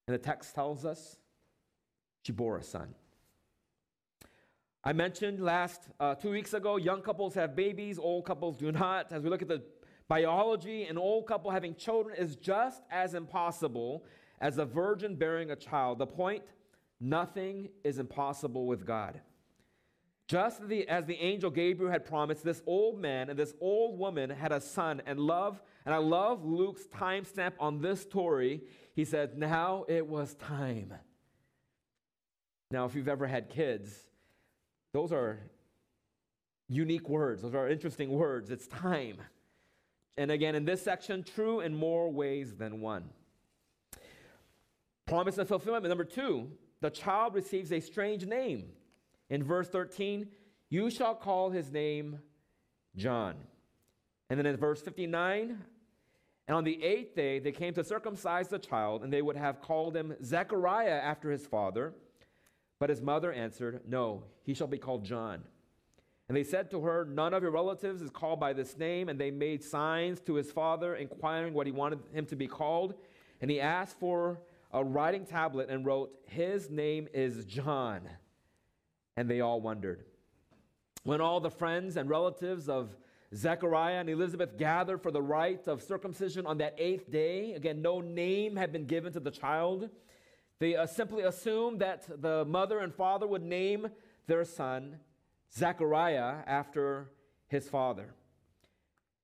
And 0.10 0.14
the 0.14 0.22
text 0.22 0.54
tells 0.54 0.84
us 0.84 1.16
she 2.30 2.34
bore 2.34 2.58
a 2.58 2.64
son. 2.64 2.94
I 4.84 4.94
mentioned 4.94 5.40
last 5.40 5.82
uh, 6.00 6.14
two 6.14 6.30
weeks 6.30 6.54
ago, 6.54 6.78
young 6.78 7.02
couples 7.02 7.34
have 7.34 7.56
babies, 7.56 7.98
old 7.98 8.26
couples 8.26 8.56
do 8.56 8.72
not. 8.72 9.12
As 9.12 9.24
we 9.24 9.32
look 9.32 9.42
at 9.42 9.48
the 9.48 9.64
biology, 10.08 10.84
an 10.84 11.00
old 11.00 11.26
couple 11.26 11.50
having 11.50 11.74
children 11.74 12.16
is 12.16 12.36
just 12.36 12.84
as 12.92 13.16
impossible 13.16 14.06
as 14.40 14.60
a 14.60 14.66
virgin 14.66 15.16
bearing 15.16 15.50
a 15.50 15.56
child. 15.56 15.98
The 15.98 16.06
point 16.06 16.44
nothing 17.00 17.70
is 17.84 17.98
impossible 17.98 18.68
with 18.68 18.86
God. 18.86 19.20
Just 20.28 20.68
the, 20.68 20.88
as 20.88 21.06
the 21.06 21.16
angel 21.16 21.50
Gabriel 21.50 21.92
had 21.92 22.06
promised, 22.06 22.44
this 22.44 22.62
old 22.68 23.02
man 23.02 23.32
and 23.32 23.40
this 23.40 23.56
old 23.60 23.98
woman 23.98 24.30
had 24.30 24.52
a 24.52 24.62
son. 24.62 25.02
And 25.08 25.20
love, 25.20 25.64
and 25.84 25.96
I 25.96 25.98
love 25.98 26.46
Luke's 26.46 26.86
timestamp 26.96 27.54
on 27.60 27.82
this 27.82 28.02
story. 28.02 28.62
He 28.94 29.04
said, 29.04 29.36
Now 29.36 29.86
it 29.88 30.06
was 30.06 30.36
time. 30.36 30.94
Now, 32.72 32.86
if 32.86 32.96
you've 32.96 33.08
ever 33.08 33.26
had 33.26 33.50
kids, 33.50 33.90
those 34.94 35.12
are 35.12 35.40
unique 36.68 37.10
words, 37.10 37.42
those 37.42 37.56
are 37.56 37.68
interesting 37.68 38.12
words. 38.12 38.52
It's 38.52 38.68
time. 38.68 39.18
And 40.18 40.30
again, 40.32 40.54
in 40.54 40.66
this 40.66 40.82
section, 40.82 41.24
true 41.24 41.62
in 41.62 41.74
more 41.74 42.12
ways 42.12 42.56
than 42.56 42.82
one. 42.82 43.10
Promise 45.08 45.40
and 45.40 45.48
fulfillment. 45.48 45.88
Number 45.88 46.04
two, 46.04 46.52
the 46.82 46.90
child 46.90 47.34
receives 47.34 47.72
a 47.72 47.80
strange 47.80 48.26
name. 48.26 48.66
In 49.30 49.44
verse 49.44 49.68
13, 49.70 50.28
you 50.70 50.92
shall 50.92 51.16
call 51.16 51.50
his 51.50 51.72
name 51.72 52.20
John. 52.96 53.36
And 54.30 54.38
then 54.38 54.46
in 54.46 54.58
verse 54.58 54.82
59, 54.82 55.58
and 56.48 56.56
on 56.56 56.64
the 56.64 56.84
eighth 56.84 57.16
day 57.16 57.40
they 57.40 57.52
came 57.52 57.74
to 57.74 57.84
circumcise 57.84 58.48
the 58.48 58.60
child, 58.60 59.04
and 59.04 59.12
they 59.12 59.24
would 59.24 59.38
have 59.38 59.62
called 59.62 59.96
him 59.96 60.16
Zechariah 60.24 61.00
after 61.02 61.32
his 61.32 61.48
father. 61.48 61.94
But 62.80 62.90
his 62.90 63.02
mother 63.02 63.32
answered, 63.32 63.82
No, 63.86 64.24
he 64.44 64.54
shall 64.54 64.68
be 64.68 64.78
called 64.78 65.04
John. 65.04 65.44
And 66.30 66.38
they 66.38 66.44
said 66.44 66.72
to 66.72 66.82
her, 66.82 67.06
None 67.06 67.34
of 67.34 67.44
your 67.44 67.52
relatives 67.52 68.02
is 68.02 68.10
called 68.10 68.40
by 68.40 68.54
this 68.54 68.78
name. 68.78 69.10
And 69.10 69.20
they 69.20 69.32
made 69.32 69.64
signs 69.64 70.22
to 70.22 70.36
his 70.36 70.52
father, 70.52 70.96
inquiring 70.96 71.54
what 71.54 71.68
he 71.68 71.72
wanted 71.72 72.00
him 72.14 72.26
to 72.28 72.36
be 72.36 72.48
called. 72.48 72.94
And 73.42 73.52
he 73.52 73.60
asked 73.60 74.00
for 74.00 74.40
a 74.72 74.84
writing 74.84 75.26
tablet 75.26 75.70
and 75.70 75.86
wrote, 75.86 76.12
His 76.28 76.70
name 76.70 77.08
is 77.14 77.46
John. 77.46 78.02
And 79.18 79.30
they 79.30 79.42
all 79.42 79.60
wondered. 79.60 80.06
When 81.04 81.20
all 81.20 81.40
the 81.40 81.50
friends 81.50 81.98
and 81.98 82.10
relatives 82.10 82.70
of 82.70 82.96
Zechariah 83.36 84.00
and 84.00 84.10
Elizabeth 84.10 84.58
gathered 84.58 85.02
for 85.02 85.12
the 85.12 85.22
rite 85.22 85.68
of 85.68 85.82
circumcision 85.82 86.46
on 86.46 86.60
that 86.60 86.76
eighth 86.78 87.12
day, 87.12 87.54
again, 87.54 87.82
no 87.82 88.02
name 88.02 88.56
had 88.56 88.72
been 88.72 88.86
given 88.86 89.12
to 89.14 89.20
the 89.20 89.32
child. 89.32 89.90
They 90.60 90.76
uh, 90.76 90.86
simply 90.86 91.24
assumed 91.24 91.80
that 91.80 92.22
the 92.22 92.46
mother 92.46 92.80
and 92.80 92.94
father 92.94 93.26
would 93.26 93.44
name 93.44 93.88
their 94.28 94.44
son 94.44 95.00
Zechariah 95.54 96.38
after 96.46 97.10
his 97.48 97.68
father. 97.68 98.14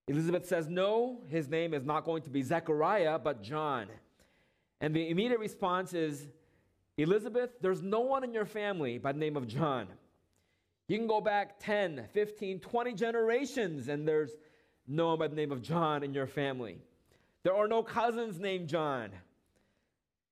Elizabeth 0.07 0.47
says, 0.47 0.67
No, 0.67 1.21
his 1.27 1.49
name 1.49 1.73
is 1.73 1.83
not 1.83 2.05
going 2.05 2.23
to 2.23 2.29
be 2.29 2.41
Zechariah, 2.41 3.19
but 3.19 3.41
John. 3.41 3.87
And 4.81 4.95
the 4.95 5.09
immediate 5.09 5.39
response 5.39 5.93
is, 5.93 6.27
Elizabeth, 6.97 7.49
there's 7.61 7.81
no 7.81 8.01
one 8.01 8.23
in 8.23 8.33
your 8.33 8.45
family 8.45 8.97
by 8.97 9.11
the 9.11 9.19
name 9.19 9.35
of 9.35 9.47
John. 9.47 9.87
You 10.87 10.97
can 10.97 11.07
go 11.07 11.19
back 11.19 11.59
10, 11.59 12.07
15, 12.13 12.59
20 12.59 12.93
generations, 12.93 13.87
and 13.87 14.07
there's 14.07 14.31
no 14.87 15.07
one 15.07 15.19
by 15.19 15.27
the 15.27 15.35
name 15.35 15.51
of 15.51 15.61
John 15.61 16.03
in 16.03 16.13
your 16.13 16.27
family. 16.27 16.77
There 17.43 17.55
are 17.55 17.67
no 17.67 17.83
cousins 17.83 18.39
named 18.39 18.69
John. 18.69 19.09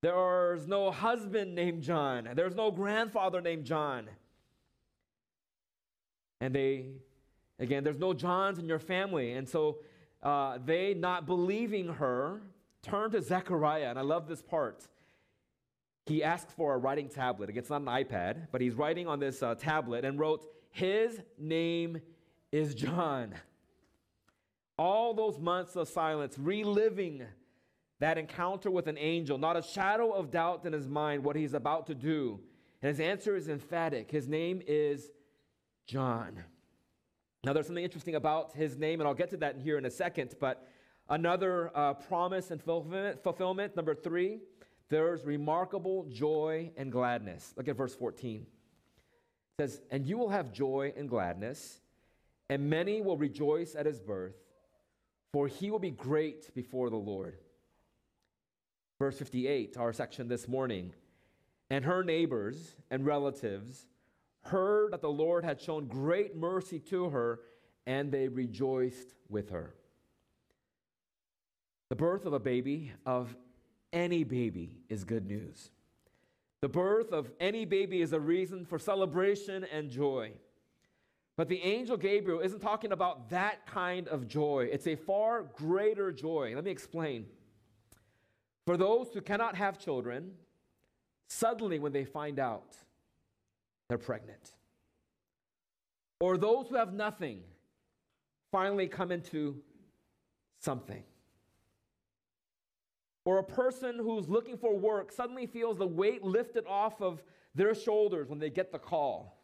There's 0.03 0.67
no 0.67 0.91
husband 0.91 1.55
named 1.55 1.81
John. 1.81 2.27
There's 2.36 2.55
no 2.55 2.72
grandfather 2.72 3.39
named 3.39 3.63
John. 3.63 4.10
And 6.41 6.53
they, 6.53 6.88
again, 7.57 7.86
there's 7.86 7.98
no 7.98 8.13
Johns 8.13 8.60
in 8.60 8.65
your 8.67 8.79
family. 8.79 9.31
And 9.31 9.48
so 9.48 9.77
uh, 10.22 10.57
they, 10.65 10.93
not 10.93 11.25
believing 11.25 11.88
her, 11.88 12.41
turn 12.81 13.12
to 13.12 13.22
Zechariah. 13.22 13.91
And 13.91 13.98
I 13.98 14.01
love 14.01 14.27
this 14.27 14.41
part. 14.41 14.86
He 16.05 16.22
asked 16.22 16.51
for 16.51 16.74
a 16.74 16.77
writing 16.77 17.07
tablet. 17.07 17.50
It's 17.55 17.69
not 17.69 17.79
an 17.79 17.88
iPad, 17.88 18.48
but 18.51 18.60
he's 18.60 18.74
writing 18.74 19.07
on 19.07 19.22
this 19.22 19.41
uh, 19.41 19.55
tablet 19.55 20.03
and 20.03 20.19
wrote, 20.19 20.45
His 20.72 21.22
name 21.38 22.01
is 22.51 22.75
John. 22.75 23.36
All 24.77 25.13
those 25.13 25.39
months 25.39 25.77
of 25.77 25.88
silence, 25.88 26.36
reliving 26.38 27.25
that 28.03 28.17
encounter 28.17 28.69
with 28.69 28.88
an 28.88 28.98
angel, 28.98 29.38
not 29.38 29.55
a 29.55 29.62
shadow 29.62 30.12
of 30.12 30.29
doubt 30.29 30.65
in 30.65 30.74
his 30.74 30.89
mind 30.89 31.24
what 31.24 31.38
he's 31.38 31.53
about 31.53 31.88
to 31.88 31.95
do. 31.95 32.38
And 32.81 32.89
his 32.89 33.00
answer 33.00 33.33
is 33.38 33.48
emphatic. 33.48 34.12
His 34.12 34.27
name 34.27 34.62
is 34.67 35.10
John. 35.88 36.43
Now, 37.45 37.53
there's 37.53 37.65
something 37.65 37.83
interesting 37.83 38.15
about 38.15 38.53
his 38.57 38.77
name, 38.77 39.00
and 39.00 39.07
I'll 39.07 39.13
get 39.13 39.29
to 39.29 39.38
that 39.38 39.55
in 39.55 39.62
here 39.62 39.77
in 39.77 39.86
a 39.86 39.89
second, 39.89 40.36
but 40.41 40.67
another 41.07 41.72
uh, 41.74 41.93
promise 41.93 42.51
and 42.51 42.62
fulfillment, 42.62 43.24
fulfillment, 43.24 43.77
number 43.77 43.95
three, 43.95 44.41
there's 44.89 45.24
remarkable 45.24 46.05
joy 46.10 46.72
and 46.75 46.91
gladness. 46.91 47.53
Look 47.55 47.69
at 47.69 47.77
verse 47.77 47.95
14. 47.95 48.41
It 48.41 49.62
says, 49.62 49.81
And 49.91 50.05
you 50.05 50.17
will 50.17 50.29
have 50.29 50.51
joy 50.51 50.91
and 50.98 51.10
gladness, 51.10 51.79
and 52.50 52.69
many 52.69 53.00
will 53.01 53.15
rejoice 53.15 53.75
at 53.75 53.86
his 53.86 54.01
birth, 54.01 54.36
for 55.31 55.48
he 55.48 55.72
will 55.72 55.79
be 55.79 55.91
great 55.91 56.53
before 56.53 56.89
the 56.89 56.98
Lord. 56.98 57.38
Verse 59.00 59.18
58, 59.18 59.78
our 59.78 59.94
section 59.94 60.28
this 60.28 60.48
morning. 60.48 60.94
And 61.70 61.86
her 61.86 62.04
neighbors 62.04 62.76
and 62.92 63.06
relatives 63.06 63.88
heard 64.42 64.94
that 64.94 65.02
the 65.02 65.10
Lord 65.10 65.44
had 65.44 65.60
shown 65.60 65.88
great 65.88 66.36
mercy 66.36 66.80
to 66.80 67.10
her, 67.10 67.40
and 67.86 68.12
they 68.12 68.28
rejoiced 68.28 69.14
with 69.30 69.50
her. 69.50 69.74
The 71.90 71.96
birth 71.96 72.26
of 72.26 72.34
a 72.34 72.40
baby, 72.40 72.92
of 73.06 73.36
any 73.92 74.24
baby, 74.24 74.78
is 74.90 75.04
good 75.04 75.26
news. 75.26 75.72
The 76.62 76.70
birth 76.70 77.12
of 77.12 77.32
any 77.40 77.66
baby 77.66 78.02
is 78.02 78.14
a 78.14 78.20
reason 78.20 78.66
for 78.66 78.80
celebration 78.80 79.66
and 79.66 79.90
joy. 79.90 80.32
But 81.36 81.50
the 81.50 81.62
angel 81.62 81.98
Gabriel 81.98 82.40
isn't 82.40 82.62
talking 82.62 82.92
about 82.92 83.30
that 83.30 83.66
kind 83.66 84.08
of 84.08 84.28
joy. 84.28 84.70
It's 84.72 84.88
a 84.88 84.96
far 84.96 85.44
greater 85.56 86.12
joy. 86.12 86.54
Let 86.56 86.64
me 86.64 86.72
explain. 86.72 87.26
For 88.65 88.77
those 88.77 89.10
who 89.13 89.22
cannot 89.22 89.55
have 89.55 89.77
children, 89.77 90.32
suddenly 91.27 91.79
when 91.79 91.91
they 91.91 92.05
find 92.05 92.39
out 92.39 92.77
they're 93.89 93.98
pregnant. 93.98 94.51
Or 96.20 96.38
those 96.38 96.67
who 96.70 96.75
have 96.75 96.93
nothing 96.93 97.41
finally 98.51 98.88
come 98.88 99.12
into 99.12 99.58
something. 100.60 101.03
Or 103.25 103.39
a 103.39 103.43
person 103.43 103.98
who's 103.98 104.29
looking 104.29 104.58
for 104.58 104.77
work 104.77 105.12
suddenly 105.12 105.46
feels 105.46 105.77
the 105.77 105.88
weight 105.88 106.24
lifted 106.24 106.65
off 106.67 107.01
of 107.01 107.22
their 107.55 107.75
shoulders 107.75 108.29
when 108.29 108.39
they 108.39 108.50
get 108.50 108.72
the 108.72 108.79
call. 108.79 109.43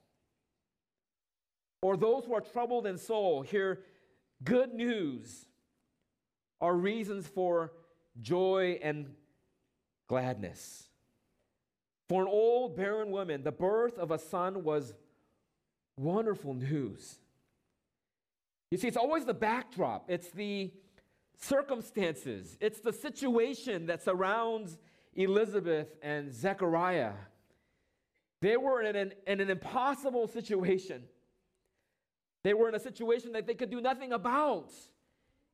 Or 1.81 1.95
those 1.95 2.25
who 2.25 2.33
are 2.33 2.41
troubled 2.41 2.87
in 2.87 2.97
soul 2.97 3.41
hear 3.41 3.83
good 4.43 4.73
news 4.73 5.45
are 6.61 6.75
reasons 6.75 7.27
for 7.27 7.71
joy 8.21 8.79
and 8.81 9.13
gladness. 10.07 10.89
For 12.07 12.23
an 12.23 12.27
old 12.27 12.75
barren 12.75 13.11
woman, 13.11 13.43
the 13.43 13.51
birth 13.51 13.97
of 13.97 14.11
a 14.11 14.17
son 14.17 14.63
was 14.63 14.93
wonderful 15.95 16.53
news. 16.53 17.19
You 18.71 18.77
see, 18.77 18.87
it's 18.87 18.97
always 18.97 19.25
the 19.25 19.33
backdrop, 19.33 20.09
it's 20.09 20.29
the 20.29 20.71
circumstances, 21.37 22.57
it's 22.59 22.79
the 22.81 22.93
situation 22.93 23.87
that 23.87 24.03
surrounds 24.03 24.77
Elizabeth 25.15 25.87
and 26.01 26.33
Zechariah. 26.33 27.13
They 28.41 28.57
were 28.57 28.81
in 28.81 28.95
an, 28.95 29.13
in 29.27 29.41
an 29.41 29.49
impossible 29.49 30.27
situation. 30.27 31.03
They 32.43 32.53
were 32.53 32.69
in 32.69 32.75
a 32.75 32.79
situation 32.79 33.33
that 33.33 33.45
they 33.45 33.53
could 33.53 33.69
do 33.69 33.81
nothing 33.81 34.13
about. 34.13 34.71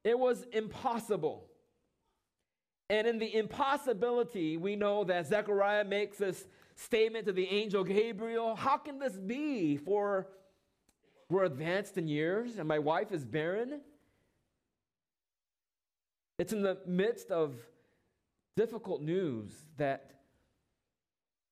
It 0.04 0.20
was 0.20 0.46
impossible. 0.54 1.48
And 2.90 3.08
in 3.08 3.18
the 3.18 3.36
impossibility, 3.36 4.58
we 4.58 4.76
know 4.76 5.04
that 5.06 5.28
Zechariah 5.28 5.86
makes 5.86 6.18
this 6.18 6.46
statement 6.76 7.26
to 7.26 7.32
the 7.32 7.48
angel 7.48 7.84
Gabriel 7.84 8.56
How 8.56 8.78
can 8.78 9.00
this 9.00 9.14
be? 9.14 9.78
For 9.78 10.28
we're 11.30 11.46
advanced 11.46 11.98
in 11.98 12.08
years 12.08 12.58
and 12.58 12.68
my 12.68 12.80
wife 12.80 13.12
is 13.12 13.26
barren. 13.26 13.82
It's 16.38 16.54
in 16.54 16.62
the 16.62 16.78
midst 16.86 17.32
of 17.32 17.56
difficult 18.56 19.02
news 19.02 19.52
that 19.78 20.12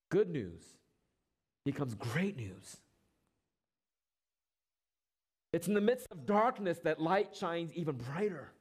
good 0.10 0.30
news 0.30 0.62
becomes 1.66 1.96
great 1.96 2.38
news. 2.38 2.78
It's 5.54 5.68
in 5.68 5.74
the 5.74 5.82
midst 5.82 6.08
of 6.12 6.26
darkness 6.26 6.80
that 6.84 7.00
light 7.00 7.36
shines 7.36 7.72
even 7.74 7.96
brighter. 7.96 8.52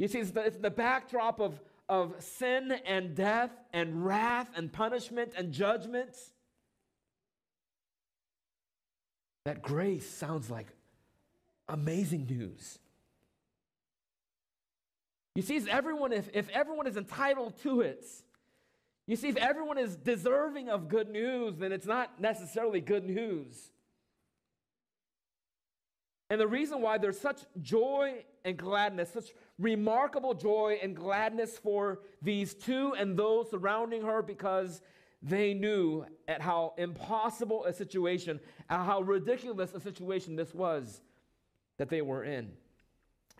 You 0.00 0.08
see, 0.08 0.20
it's 0.20 0.30
the, 0.30 0.40
it's 0.40 0.56
the 0.56 0.70
backdrop 0.70 1.40
of, 1.40 1.60
of 1.86 2.14
sin 2.20 2.72
and 2.86 3.14
death 3.14 3.50
and 3.70 4.06
wrath 4.06 4.48
and 4.56 4.72
punishment 4.72 5.34
and 5.36 5.52
judgment 5.52 6.16
that 9.44 9.60
grace 9.60 10.08
sounds 10.08 10.48
like 10.48 10.68
amazing 11.68 12.26
news. 12.30 12.78
You 15.34 15.42
see, 15.42 15.56
if 15.56 15.68
everyone, 15.68 16.14
if, 16.14 16.30
if 16.32 16.48
everyone 16.48 16.86
is 16.86 16.96
entitled 16.96 17.60
to 17.62 17.82
it, 17.82 18.06
you 19.06 19.16
see, 19.16 19.28
if 19.28 19.36
everyone 19.36 19.76
is 19.76 19.96
deserving 19.96 20.70
of 20.70 20.88
good 20.88 21.10
news, 21.10 21.56
then 21.58 21.72
it's 21.72 21.86
not 21.86 22.18
necessarily 22.18 22.80
good 22.80 23.04
news. 23.04 23.70
And 26.30 26.40
the 26.40 26.48
reason 26.48 26.80
why 26.80 26.96
there's 26.96 27.20
such 27.20 27.40
joy 27.60 28.24
and 28.44 28.56
gladness, 28.56 29.12
such 29.12 29.32
remarkable 29.58 30.34
joy 30.34 30.78
and 30.82 30.96
gladness 30.96 31.58
for 31.58 32.00
these 32.22 32.54
two 32.54 32.94
and 32.98 33.16
those 33.16 33.50
surrounding 33.50 34.02
her, 34.02 34.22
because 34.22 34.80
they 35.22 35.52
knew 35.52 36.04
at 36.28 36.40
how 36.40 36.72
impossible 36.78 37.64
a 37.66 37.72
situation, 37.72 38.40
at 38.68 38.84
how 38.84 39.02
ridiculous 39.02 39.74
a 39.74 39.80
situation 39.80 40.36
this 40.36 40.54
was 40.54 41.02
that 41.76 41.88
they 41.88 42.02
were 42.02 42.24
in. 42.24 42.52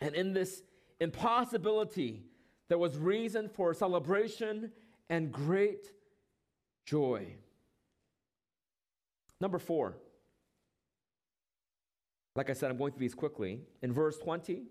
And 0.01 0.15
in 0.15 0.33
this 0.33 0.63
impossibility, 1.01 2.23
there 2.69 2.79
was 2.79 2.97
reason 2.97 3.49
for 3.49 3.75
celebration 3.75 4.73
and 5.09 5.33
great 5.33 5.87
joy. 6.85 7.35
Number 9.41 9.59
four. 9.59 9.97
Like 12.37 12.49
I 12.49 12.53
said, 12.53 12.71
I'm 12.71 12.77
going 12.77 12.93
through 12.93 13.01
these 13.01 13.15
quickly. 13.15 13.61
In 13.83 13.93
verse 13.93 14.17
20, 14.19 14.63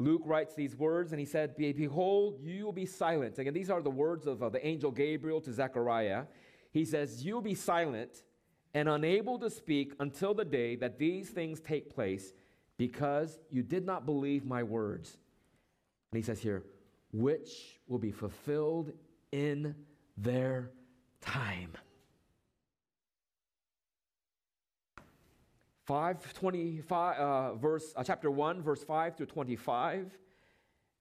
Luke 0.00 0.22
writes 0.24 0.54
these 0.54 0.74
words, 0.76 1.12
and 1.12 1.20
he 1.20 1.26
said, 1.26 1.56
Behold, 1.56 2.38
you 2.42 2.64
will 2.64 2.72
be 2.72 2.86
silent. 2.86 3.38
Again, 3.38 3.54
these 3.54 3.70
are 3.70 3.82
the 3.82 3.90
words 3.90 4.26
of 4.26 4.42
uh, 4.42 4.48
the 4.48 4.64
angel 4.66 4.90
Gabriel 4.90 5.40
to 5.40 5.52
Zechariah. 5.52 6.24
He 6.72 6.84
says, 6.84 7.24
You 7.24 7.34
will 7.34 7.42
be 7.42 7.54
silent 7.54 8.24
and 8.74 8.88
unable 8.88 9.38
to 9.38 9.50
speak 9.50 9.94
until 10.00 10.34
the 10.34 10.44
day 10.44 10.76
that 10.76 10.98
these 10.98 11.30
things 11.30 11.60
take 11.60 11.94
place, 11.94 12.32
because 12.78 13.38
you 13.50 13.62
did 13.62 13.84
not 13.84 14.06
believe 14.06 14.44
my 14.44 14.62
words. 14.62 15.18
And 16.10 16.16
he 16.16 16.22
says 16.22 16.40
here, 16.40 16.64
which 17.12 17.78
will 17.86 17.98
be 17.98 18.10
fulfilled 18.10 18.92
in 19.30 19.74
their 20.16 20.70
time. 21.20 21.72
525 25.86 27.16
uh, 27.18 27.54
verse 27.54 27.92
uh, 27.96 28.04
chapter 28.04 28.30
1 28.30 28.62
verse 28.62 28.84
5 28.84 29.16
through 29.16 29.26
25 29.26 30.16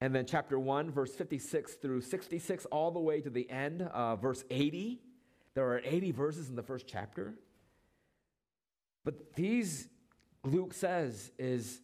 and 0.02 0.16
then 0.16 0.26
chapter 0.26 0.58
1 0.58 0.92
verse 0.92 1.14
56 1.14 1.76
through 1.76 2.02
66 2.02 2.66
all 2.66 2.92
the 2.92 3.00
way 3.00 3.22
to 3.22 3.30
the 3.30 3.50
end 3.50 3.84
uh, 3.84 4.16
verse 4.16 4.44
80 4.50 5.02
there 5.54 5.68
are 5.70 5.82
80 5.84 6.12
verses 6.12 6.50
in 6.50 6.56
the 6.56 6.64
first 6.64 6.88
chapter. 6.88 7.34
But 9.04 9.36
these 9.36 9.88
luke 10.44 10.74
says 10.74 11.32
is 11.38 11.82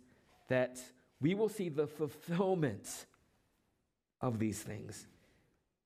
that 0.47 0.79
we 1.19 1.35
will 1.35 1.49
see 1.49 1.69
the 1.69 1.87
fulfillment 1.87 3.05
of 4.21 4.39
these 4.39 4.61
things. 4.61 5.07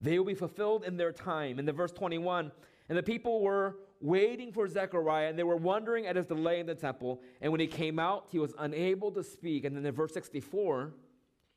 They 0.00 0.18
will 0.18 0.26
be 0.26 0.34
fulfilled 0.34 0.84
in 0.84 0.96
their 0.96 1.12
time. 1.12 1.58
In 1.58 1.66
the 1.66 1.72
verse 1.72 1.92
21 1.92 2.52
and 2.88 2.98
the 2.98 3.02
people 3.02 3.40
were 3.40 3.76
waiting 4.02 4.52
for 4.52 4.66
Zechariah, 4.68 5.28
and 5.28 5.38
they 5.38 5.44
were 5.44 5.56
wondering 5.56 6.06
at 6.06 6.16
his 6.16 6.26
delay 6.26 6.60
in 6.60 6.66
the 6.66 6.74
temple. 6.74 7.22
And 7.40 7.52
when 7.52 7.60
he 7.60 7.66
came 7.66 7.98
out, 7.98 8.26
he 8.30 8.38
was 8.38 8.52
unable 8.58 9.12
to 9.12 9.22
speak. 9.22 9.64
And 9.64 9.76
then 9.76 9.86
in 9.86 9.94
verse 9.94 10.12
64, 10.12 10.92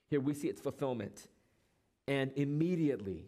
here 0.09 0.19
we 0.19 0.33
see 0.33 0.47
its 0.47 0.61
fulfillment. 0.61 1.27
And 2.07 2.31
immediately 2.35 3.25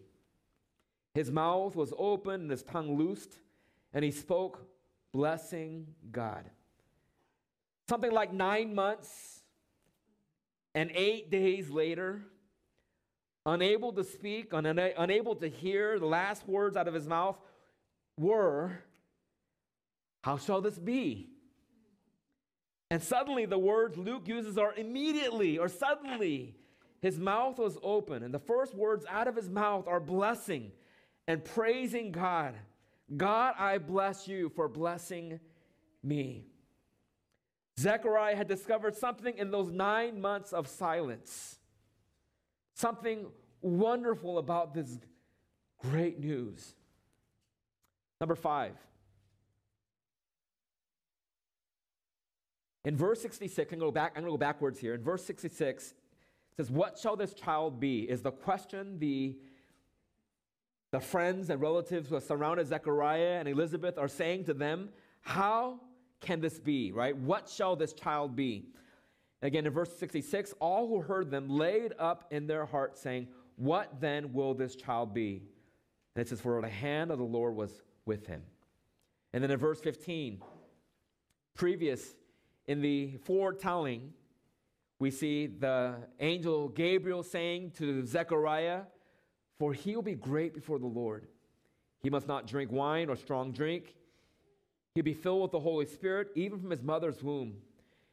his 1.14 1.30
mouth 1.30 1.74
was 1.74 1.92
open 1.98 2.42
and 2.42 2.50
his 2.50 2.62
tongue 2.62 2.96
loosed, 2.96 3.38
and 3.92 4.04
he 4.04 4.12
spoke, 4.12 4.64
blessing 5.12 5.88
God. 6.12 6.44
Something 7.88 8.12
like 8.12 8.32
nine 8.32 8.74
months 8.74 9.40
and 10.74 10.92
eight 10.94 11.30
days 11.30 11.70
later, 11.70 12.22
unable 13.44 13.92
to 13.94 14.04
speak, 14.04 14.52
una- 14.52 14.92
unable 14.96 15.34
to 15.36 15.48
hear 15.48 15.98
the 15.98 16.06
last 16.06 16.46
words 16.46 16.76
out 16.76 16.86
of 16.86 16.94
his 16.94 17.08
mouth 17.08 17.38
were 18.16 18.78
how 20.28 20.36
shall 20.36 20.60
this 20.60 20.78
be? 20.78 21.30
And 22.90 23.02
suddenly 23.02 23.46
the 23.46 23.58
words 23.58 23.96
Luke 23.96 24.28
uses 24.28 24.58
are 24.58 24.74
immediately 24.74 25.56
or 25.56 25.70
suddenly. 25.70 26.54
His 27.00 27.18
mouth 27.18 27.58
was 27.58 27.78
open, 27.82 28.22
and 28.22 28.34
the 28.34 28.38
first 28.38 28.74
words 28.74 29.06
out 29.08 29.26
of 29.26 29.34
his 29.34 29.48
mouth 29.48 29.88
are 29.88 30.00
blessing 30.00 30.72
and 31.26 31.42
praising 31.42 32.12
God. 32.12 32.56
God, 33.16 33.54
I 33.58 33.78
bless 33.78 34.28
you 34.28 34.50
for 34.50 34.68
blessing 34.68 35.40
me. 36.02 36.44
Zechariah 37.80 38.36
had 38.36 38.48
discovered 38.48 38.96
something 38.96 39.38
in 39.38 39.50
those 39.50 39.70
nine 39.70 40.20
months 40.20 40.52
of 40.52 40.68
silence, 40.68 41.58
something 42.74 43.28
wonderful 43.62 44.36
about 44.36 44.74
this 44.74 44.98
great 45.80 46.20
news. 46.20 46.74
Number 48.20 48.34
five, 48.34 48.74
In 52.88 52.96
verse 52.96 53.20
66, 53.20 53.70
I'm 53.70 53.80
going 53.80 53.92
to 53.92 54.22
go, 54.22 54.36
backwards 54.38 54.80
here. 54.80 54.94
In 54.94 55.02
verse 55.02 55.22
66, 55.26 55.88
it 55.88 55.94
says, 56.56 56.70
What 56.70 56.98
shall 56.98 57.16
this 57.16 57.34
child 57.34 57.78
be? 57.78 58.00
Is 58.04 58.22
the 58.22 58.30
question 58.30 58.98
the, 58.98 59.36
the 60.90 60.98
friends 60.98 61.50
and 61.50 61.60
relatives 61.60 62.08
who 62.08 62.14
have 62.14 62.24
surrounded 62.24 62.66
Zechariah 62.66 63.40
and 63.40 63.46
Elizabeth 63.46 63.98
are 63.98 64.08
saying 64.08 64.44
to 64.44 64.54
them, 64.54 64.88
How 65.20 65.80
can 66.22 66.40
this 66.40 66.58
be, 66.58 66.90
right? 66.90 67.14
What 67.14 67.50
shall 67.50 67.76
this 67.76 67.92
child 67.92 68.34
be? 68.34 68.70
Again, 69.42 69.66
in 69.66 69.72
verse 69.74 69.94
66, 69.98 70.54
all 70.58 70.88
who 70.88 71.02
heard 71.02 71.30
them 71.30 71.46
laid 71.50 71.92
up 71.98 72.24
in 72.30 72.46
their 72.46 72.64
hearts, 72.64 73.02
saying, 73.02 73.28
What 73.56 74.00
then 74.00 74.32
will 74.32 74.54
this 74.54 74.76
child 74.76 75.12
be? 75.12 75.42
And 76.16 76.22
it 76.24 76.28
says, 76.30 76.40
For 76.40 76.58
the 76.62 76.70
hand 76.70 77.10
of 77.10 77.18
the 77.18 77.24
Lord 77.24 77.54
was 77.54 77.82
with 78.06 78.26
him. 78.26 78.40
And 79.34 79.44
then 79.44 79.50
in 79.50 79.58
verse 79.58 79.78
15, 79.78 80.40
previous 81.54 82.14
in 82.68 82.82
the 82.82 83.16
foretelling, 83.24 84.12
we 85.00 85.10
see 85.10 85.46
the 85.46 85.96
angel 86.20 86.68
Gabriel 86.68 87.22
saying 87.22 87.72
to 87.78 88.04
Zechariah, 88.06 88.82
For 89.58 89.72
he 89.72 89.96
will 89.96 90.02
be 90.02 90.14
great 90.14 90.54
before 90.54 90.78
the 90.78 90.86
Lord. 90.86 91.26
He 92.02 92.10
must 92.10 92.28
not 92.28 92.46
drink 92.46 92.70
wine 92.70 93.08
or 93.08 93.16
strong 93.16 93.52
drink. 93.52 93.96
He'll 94.94 95.02
be 95.02 95.14
filled 95.14 95.42
with 95.42 95.52
the 95.52 95.60
Holy 95.60 95.86
Spirit, 95.86 96.28
even 96.34 96.60
from 96.60 96.70
his 96.70 96.82
mother's 96.82 97.22
womb. 97.22 97.54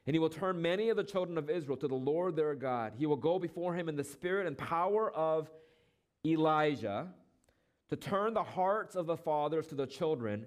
And 0.06 0.14
he 0.14 0.18
will 0.18 0.30
turn 0.30 0.62
many 0.62 0.88
of 0.88 0.96
the 0.96 1.04
children 1.04 1.36
of 1.36 1.50
Israel 1.50 1.76
to 1.78 1.88
the 1.88 1.94
Lord 1.94 2.34
their 2.34 2.54
God. 2.54 2.94
He 2.96 3.06
will 3.06 3.16
go 3.16 3.38
before 3.38 3.74
him 3.74 3.88
in 3.88 3.96
the 3.96 4.04
spirit 4.04 4.46
and 4.46 4.56
power 4.56 5.10
of 5.12 5.50
Elijah 6.24 7.08
to 7.90 7.96
turn 7.96 8.32
the 8.32 8.42
hearts 8.42 8.96
of 8.96 9.06
the 9.06 9.16
fathers 9.16 9.66
to 9.66 9.74
the 9.74 9.86
children 9.86 10.46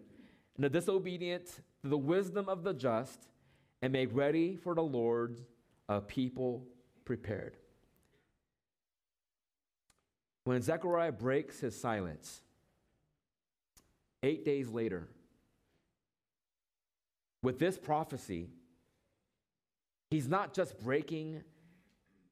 and 0.56 0.64
the 0.64 0.70
disobedient 0.70 1.46
to 1.82 1.90
the 1.90 1.98
wisdom 1.98 2.50
of 2.50 2.64
the 2.64 2.74
just 2.74 3.28
and 3.82 3.94
make 3.94 4.10
ready 4.14 4.56
for 4.56 4.76
the 4.76 4.84
Lord 4.84 5.40
a 5.88 5.94
uh, 5.94 6.00
people 6.02 6.66
prepared. 7.06 7.58
When 10.44 10.62
Zechariah 10.62 11.12
breaks 11.12 11.60
his 11.60 11.80
silence, 11.80 12.42
eight 14.24 14.46
days 14.46 14.70
later, 14.70 15.08
with 17.42 17.60
this 17.60 17.78
prophecy, 17.78 18.50
he's 20.10 20.28
not 20.28 20.54
just 20.54 20.80
breaking 20.84 21.44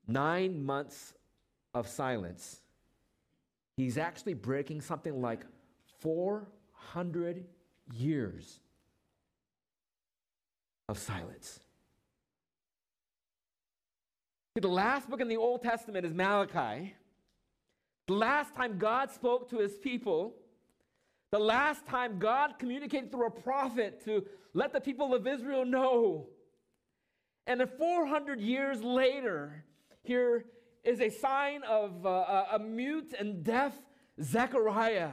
nine 0.08 0.64
months 0.64 1.14
of 1.74 1.88
silence, 1.88 2.62
he's 3.78 3.98
actually 3.98 4.34
breaking 4.34 4.82
something 4.82 5.22
like 5.22 5.46
400 6.00 7.46
years 7.94 8.60
of 10.90 10.98
silence. 10.98 11.60
See, 14.56 14.62
the 14.62 14.68
last 14.68 15.10
book 15.10 15.22
in 15.22 15.28
the 15.28 15.38
Old 15.38 15.62
Testament 15.62 16.06
is 16.06 16.14
Malachi. 16.14 16.96
The 18.08 18.14
last 18.14 18.56
time 18.56 18.78
God 18.78 19.12
spoke 19.12 19.50
to 19.50 19.60
his 19.60 19.78
people, 19.78 20.36
the 21.32 21.40
last 21.40 21.86
time 21.86 22.20
God 22.20 22.58
communicated 22.58 23.12
through 23.12 23.28
a 23.28 23.32
prophet 23.32 24.04
to 24.06 24.26
let 24.54 24.72
the 24.72 24.80
people 24.80 25.14
of 25.14 25.28
Israel 25.28 25.66
know. 25.66 26.30
And 27.46 27.60
then 27.60 27.70
400 27.78 28.40
years 28.40 28.82
later, 28.82 29.66
here 30.04 30.46
is 30.84 31.02
a 31.02 31.10
sign 31.10 31.64
of 31.64 32.06
uh, 32.06 32.46
a 32.54 32.60
mute 32.60 33.14
and 33.20 33.44
deaf 33.44 33.74
Zechariah. 34.22 35.12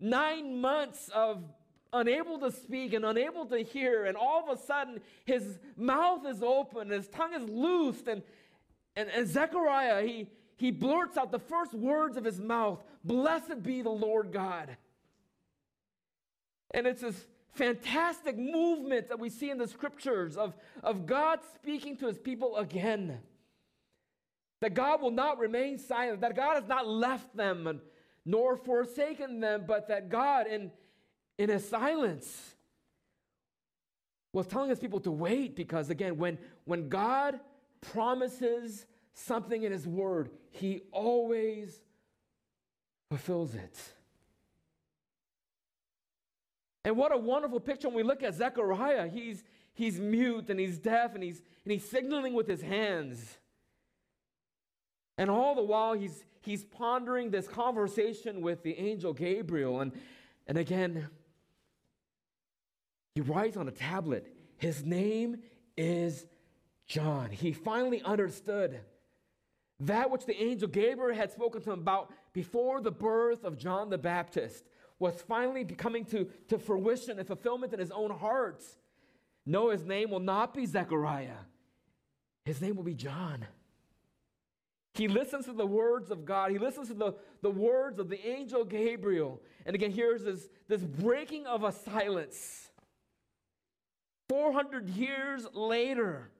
Nine 0.00 0.60
months 0.60 1.08
of 1.14 1.44
unable 1.92 2.38
to 2.38 2.50
speak 2.50 2.92
and 2.92 3.04
unable 3.04 3.46
to 3.46 3.58
hear, 3.58 4.06
and 4.06 4.16
all 4.16 4.48
of 4.48 4.58
a 4.58 4.60
sudden 4.60 5.00
his 5.24 5.58
mouth 5.76 6.26
is 6.26 6.42
open, 6.42 6.90
his 6.90 7.08
tongue 7.08 7.34
is 7.34 7.48
loosed, 7.48 8.08
and, 8.08 8.22
and, 8.96 9.08
and 9.10 9.28
Zechariah, 9.28 10.02
he, 10.06 10.28
he 10.56 10.70
blurts 10.70 11.16
out 11.16 11.32
the 11.32 11.38
first 11.38 11.74
words 11.74 12.16
of 12.16 12.24
his 12.24 12.40
mouth 12.40 12.82
Blessed 13.04 13.62
be 13.62 13.82
the 13.82 13.88
Lord 13.90 14.32
God. 14.32 14.76
And 16.72 16.88
it's 16.88 17.02
this 17.02 17.26
fantastic 17.54 18.36
movement 18.36 19.08
that 19.08 19.18
we 19.18 19.30
see 19.30 19.50
in 19.50 19.58
the 19.58 19.68
scriptures 19.68 20.36
of, 20.36 20.54
of 20.82 21.06
God 21.06 21.38
speaking 21.54 21.96
to 21.98 22.06
his 22.06 22.18
people 22.18 22.56
again. 22.56 23.20
That 24.60 24.74
God 24.74 25.02
will 25.02 25.10
not 25.10 25.38
remain 25.38 25.78
silent, 25.78 26.20
that 26.22 26.34
God 26.34 26.54
has 26.56 26.66
not 26.66 26.88
left 26.88 27.36
them 27.36 27.66
and, 27.66 27.80
nor 28.24 28.56
forsaken 28.56 29.40
them, 29.40 29.64
but 29.66 29.88
that 29.88 30.08
God, 30.08 30.46
in, 30.46 30.72
in 31.38 31.48
his 31.48 31.68
silence, 31.68 32.54
was 34.32 34.46
telling 34.46 34.70
his 34.70 34.78
people 34.78 35.00
to 35.00 35.10
wait 35.10 35.56
because, 35.56 35.90
again, 35.90 36.18
when, 36.18 36.38
when 36.64 36.88
God 36.88 37.40
promises 37.80 38.86
something 39.14 39.62
in 39.62 39.72
his 39.72 39.86
word, 39.86 40.30
he 40.50 40.82
always 40.92 41.80
fulfills 43.08 43.54
it. 43.54 43.78
And 46.84 46.96
what 46.96 47.12
a 47.12 47.16
wonderful 47.16 47.60
picture 47.60 47.88
when 47.88 47.96
we 47.96 48.02
look 48.02 48.22
at 48.22 48.34
Zechariah. 48.34 49.08
He's, 49.08 49.42
he's 49.74 49.98
mute 49.98 50.50
and 50.50 50.60
he's 50.60 50.78
deaf 50.78 51.14
and 51.14 51.22
he's, 51.22 51.42
and 51.64 51.72
he's 51.72 51.88
signaling 51.88 52.34
with 52.34 52.46
his 52.46 52.62
hands. 52.62 53.38
And 55.18 55.30
all 55.30 55.54
the 55.54 55.62
while, 55.62 55.94
he's, 55.94 56.24
he's 56.42 56.64
pondering 56.64 57.30
this 57.30 57.48
conversation 57.48 58.40
with 58.40 58.62
the 58.62 58.78
angel 58.78 59.14
Gabriel. 59.14 59.80
And, 59.80 59.92
and 60.46 60.58
again, 60.58 61.08
he 63.16 63.22
writes 63.22 63.56
on 63.56 63.66
a 63.66 63.70
tablet, 63.70 64.30
his 64.58 64.84
name 64.84 65.38
is 65.74 66.26
John. 66.86 67.30
He 67.30 67.54
finally 67.54 68.02
understood 68.02 68.78
that 69.80 70.10
which 70.10 70.26
the 70.26 70.36
angel 70.36 70.68
Gabriel 70.68 71.16
had 71.16 71.32
spoken 71.32 71.62
to 71.62 71.72
him 71.72 71.78
about 71.78 72.12
before 72.34 72.82
the 72.82 72.90
birth 72.90 73.42
of 73.42 73.56
John 73.56 73.88
the 73.88 73.96
Baptist 73.96 74.66
was 74.98 75.14
finally 75.22 75.64
coming 75.64 76.04
to, 76.04 76.28
to 76.48 76.58
fruition 76.58 77.18
and 77.18 77.26
fulfillment 77.26 77.72
in 77.72 77.78
his 77.78 77.90
own 77.90 78.10
heart. 78.10 78.62
No, 79.46 79.70
his 79.70 79.86
name 79.86 80.10
will 80.10 80.20
not 80.20 80.52
be 80.52 80.66
Zechariah, 80.66 81.38
his 82.44 82.60
name 82.60 82.76
will 82.76 82.84
be 82.84 82.92
John. 82.92 83.46
He 84.92 85.08
listens 85.08 85.46
to 85.46 85.54
the 85.54 85.66
words 85.66 86.10
of 86.10 86.26
God. 86.26 86.50
He 86.50 86.58
listens 86.58 86.88
to 86.88 86.94
the, 86.94 87.14
the 87.40 87.50
words 87.50 87.98
of 87.98 88.10
the 88.10 88.26
angel 88.26 88.62
Gabriel. 88.62 89.40
And 89.64 89.74
again, 89.74 89.90
here's 89.90 90.24
this, 90.24 90.48
this 90.68 90.82
breaking 90.82 91.46
of 91.46 91.64
a 91.64 91.72
silence. 91.72 92.66
400 94.28 94.88
years 94.90 95.46
later, 95.52 96.30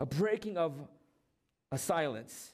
a 0.00 0.06
breaking 0.06 0.56
of 0.56 0.74
a 1.72 1.78
silence. 1.78 2.52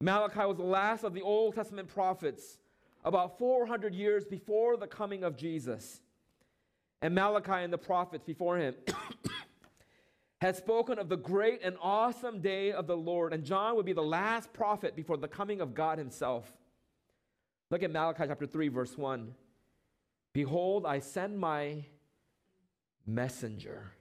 Malachi 0.00 0.40
was 0.40 0.56
the 0.56 0.62
last 0.62 1.04
of 1.04 1.14
the 1.14 1.22
Old 1.22 1.54
Testament 1.54 1.88
prophets, 1.88 2.58
about 3.04 3.38
400 3.38 3.94
years 3.94 4.24
before 4.24 4.76
the 4.76 4.86
coming 4.86 5.24
of 5.24 5.36
Jesus. 5.36 6.00
And 7.02 7.14
Malachi 7.14 7.64
and 7.64 7.72
the 7.72 7.78
prophets 7.78 8.24
before 8.24 8.56
him 8.56 8.74
had 10.40 10.56
spoken 10.56 10.98
of 10.98 11.08
the 11.08 11.16
great 11.16 11.60
and 11.62 11.76
awesome 11.80 12.40
day 12.40 12.72
of 12.72 12.86
the 12.86 12.96
Lord, 12.96 13.32
and 13.32 13.44
John 13.44 13.76
would 13.76 13.86
be 13.86 13.92
the 13.92 14.02
last 14.02 14.52
prophet 14.52 14.96
before 14.96 15.16
the 15.16 15.28
coming 15.28 15.60
of 15.60 15.74
God 15.74 15.98
himself. 15.98 16.50
Look 17.70 17.82
at 17.82 17.90
Malachi 17.90 18.24
chapter 18.26 18.46
3, 18.46 18.68
verse 18.68 18.96
1. 18.96 19.34
Behold, 20.34 20.84
I 20.84 20.98
send 20.98 21.38
my 21.38 21.86
messenger. 23.06 23.92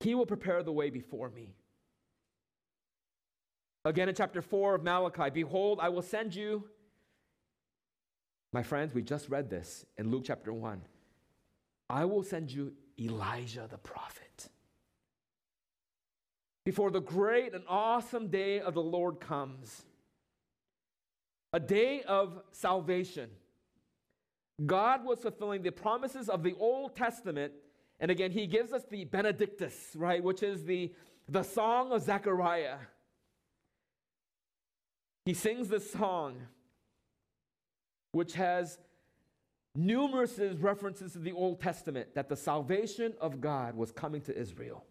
He 0.00 0.14
will 0.14 0.26
prepare 0.26 0.62
the 0.62 0.72
way 0.72 0.90
before 0.90 1.30
me. 1.30 1.54
Again 3.84 4.08
in 4.08 4.14
chapter 4.14 4.42
4 4.42 4.74
of 4.74 4.82
Malachi, 4.82 5.30
behold, 5.30 5.78
I 5.80 5.88
will 5.88 6.02
send 6.02 6.34
you. 6.34 6.64
My 8.52 8.62
friends, 8.62 8.92
we 8.92 9.02
just 9.02 9.28
read 9.28 9.48
this 9.48 9.86
in 9.96 10.10
Luke 10.10 10.24
chapter 10.26 10.52
1. 10.52 10.82
I 11.88 12.04
will 12.04 12.22
send 12.22 12.50
you 12.50 12.72
Elijah 12.98 13.66
the 13.70 13.78
prophet. 13.78 14.48
Before 16.64 16.90
the 16.90 17.00
great 17.00 17.54
and 17.54 17.64
awesome 17.68 18.28
day 18.28 18.60
of 18.60 18.74
the 18.74 18.82
Lord 18.82 19.20
comes, 19.20 19.84
a 21.52 21.60
day 21.60 22.02
of 22.02 22.42
salvation. 22.52 23.30
God 24.64 25.04
was 25.04 25.20
fulfilling 25.20 25.62
the 25.62 25.70
promises 25.70 26.28
of 26.28 26.42
the 26.42 26.54
Old 26.58 26.96
Testament. 26.96 27.52
And 28.00 28.10
again, 28.10 28.30
he 28.30 28.46
gives 28.46 28.72
us 28.72 28.82
the 28.90 29.04
Benedictus, 29.04 29.90
right, 29.94 30.22
which 30.22 30.42
is 30.42 30.64
the, 30.64 30.92
the 31.28 31.42
song 31.42 31.92
of 31.92 32.02
Zechariah. 32.02 32.78
He 35.24 35.34
sings 35.34 35.68
this 35.68 35.90
song, 35.92 36.36
which 38.12 38.34
has 38.34 38.78
numerous 39.74 40.38
references 40.38 41.12
to 41.12 41.18
the 41.18 41.32
Old 41.32 41.60
Testament 41.60 42.14
that 42.14 42.28
the 42.28 42.36
salvation 42.36 43.14
of 43.20 43.40
God 43.40 43.76
was 43.76 43.92
coming 43.92 44.22
to 44.22 44.36
Israel. 44.36 44.84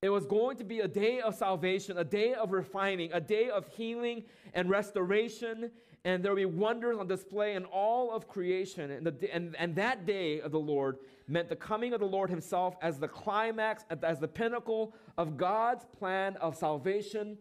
It 0.00 0.10
was 0.10 0.26
going 0.26 0.56
to 0.58 0.64
be 0.64 0.80
a 0.80 0.88
day 0.88 1.20
of 1.20 1.34
salvation, 1.34 1.98
a 1.98 2.04
day 2.04 2.34
of 2.34 2.52
refining, 2.52 3.12
a 3.12 3.20
day 3.20 3.50
of 3.50 3.66
healing 3.66 4.24
and 4.54 4.70
restoration, 4.70 5.72
and 6.04 6.24
there 6.24 6.30
will 6.30 6.36
be 6.36 6.44
wonders 6.44 6.98
on 6.98 7.08
display 7.08 7.54
in 7.54 7.64
all 7.64 8.12
of 8.12 8.28
creation. 8.28 8.92
And, 8.92 9.06
the, 9.06 9.34
and, 9.34 9.56
and 9.58 9.74
that 9.74 10.06
day 10.06 10.40
of 10.40 10.52
the 10.52 10.60
Lord 10.60 10.98
meant 11.26 11.48
the 11.48 11.56
coming 11.56 11.92
of 11.94 12.00
the 12.00 12.06
Lord 12.06 12.30
Himself 12.30 12.76
as 12.80 13.00
the 13.00 13.08
climax, 13.08 13.84
as 14.04 14.20
the 14.20 14.28
pinnacle 14.28 14.94
of 15.16 15.36
God's 15.36 15.84
plan 15.98 16.36
of 16.36 16.56
salvation 16.56 17.36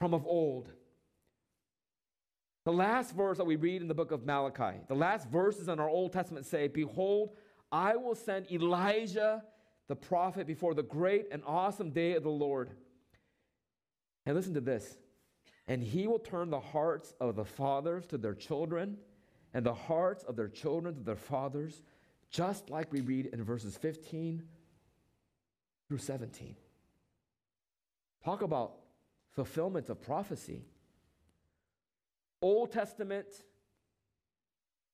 from 0.00 0.14
of 0.14 0.26
old. 0.26 0.72
The 2.64 2.72
last 2.72 3.14
verse 3.14 3.38
that 3.38 3.44
we 3.44 3.54
read 3.54 3.82
in 3.82 3.88
the 3.88 3.94
book 3.94 4.10
of 4.10 4.26
Malachi, 4.26 4.80
the 4.88 4.94
last 4.94 5.28
verses 5.28 5.68
in 5.68 5.78
our 5.78 5.88
Old 5.88 6.12
Testament 6.12 6.44
say, 6.44 6.66
Behold, 6.66 7.36
I 7.70 7.94
will 7.96 8.14
send 8.16 8.50
Elijah 8.50 9.44
the 9.92 9.96
prophet 9.96 10.46
before 10.46 10.72
the 10.72 10.82
great 10.82 11.26
and 11.30 11.42
awesome 11.46 11.90
day 11.90 12.14
of 12.14 12.22
the 12.22 12.30
Lord. 12.30 12.70
And 14.24 14.34
listen 14.34 14.54
to 14.54 14.60
this. 14.62 14.96
And 15.68 15.82
he 15.82 16.06
will 16.06 16.18
turn 16.18 16.48
the 16.48 16.60
hearts 16.60 17.12
of 17.20 17.36
the 17.36 17.44
fathers 17.44 18.06
to 18.06 18.16
their 18.16 18.32
children, 18.32 18.96
and 19.52 19.66
the 19.66 19.74
hearts 19.74 20.24
of 20.24 20.34
their 20.34 20.48
children 20.48 20.94
to 20.94 21.02
their 21.02 21.14
fathers, 21.14 21.82
just 22.30 22.70
like 22.70 22.90
we 22.90 23.02
read 23.02 23.26
in 23.26 23.44
verses 23.44 23.76
15 23.76 24.42
through 25.88 25.98
17. 25.98 26.56
Talk 28.24 28.40
about 28.40 28.76
fulfillment 29.32 29.90
of 29.90 30.00
prophecy. 30.00 30.64
Old 32.40 32.72
Testament, 32.72 33.26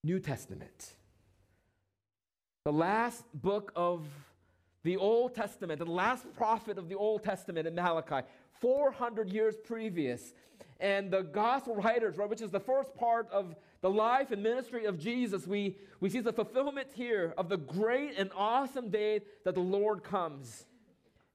New 0.03 0.19
Testament. 0.19 0.95
The 2.65 2.73
last 2.73 3.23
book 3.33 3.71
of 3.77 4.05
the 4.89 4.97
Old 4.97 5.35
Testament, 5.35 5.81
the 5.81 5.85
last 5.85 6.25
prophet 6.35 6.79
of 6.79 6.89
the 6.89 6.95
Old 6.95 7.23
Testament 7.23 7.69
in 7.69 7.75
Malachi, 7.75 8.27
400 8.59 9.29
years 9.29 9.55
previous. 9.63 10.33
And 10.81 11.11
the 11.11 11.21
gospel 11.21 11.77
writers, 11.77 12.17
right, 12.17 12.27
which 12.27 12.41
is 12.41 12.51
the 12.51 12.59
first 12.59 12.95
part 12.95 13.29
of 13.31 13.55
the 13.83 13.91
life 13.91 14.31
and 14.31 14.43
ministry 14.43 14.87
of 14.87 14.99
Jesus, 14.99 15.47
we, 15.47 15.77
we 16.01 16.09
see 16.09 16.21
the 16.21 16.33
fulfillment 16.33 16.89
here 16.95 17.35
of 17.37 17.51
the 17.51 17.59
great 17.59 18.17
and 18.17 18.31
awesome 18.35 18.89
day 18.89 19.21
that 19.45 19.55
the 19.55 19.61
Lord 19.61 20.03
comes. 20.03 20.65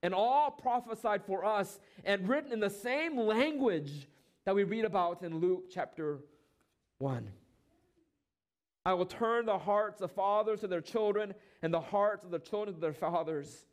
And 0.02 0.16
all 0.16 0.50
prophesied 0.50 1.24
for 1.24 1.46
us 1.46 1.78
and 2.04 2.28
written 2.28 2.54
in 2.54 2.60
the 2.60 2.72
same 2.72 3.16
language 3.16 4.08
that 4.46 4.56
we 4.56 4.64
read 4.64 4.84
about 4.84 5.22
in 5.22 5.38
Luke 5.38 5.66
chapter 5.72 6.22
1. 6.98 7.30
I 8.86 8.94
will 8.94 9.06
turn 9.06 9.46
the 9.46 9.58
hearts 9.58 10.02
of 10.02 10.12
fathers 10.12 10.60
to 10.62 10.68
their 10.68 10.82
children 10.82 11.34
and 11.62 11.74
the 11.74 11.80
hearts 11.80 12.26
of 12.26 12.32
the 12.32 12.40
children 12.40 12.76
to 12.76 12.82
their 12.82 12.94
fathers. 12.94 13.66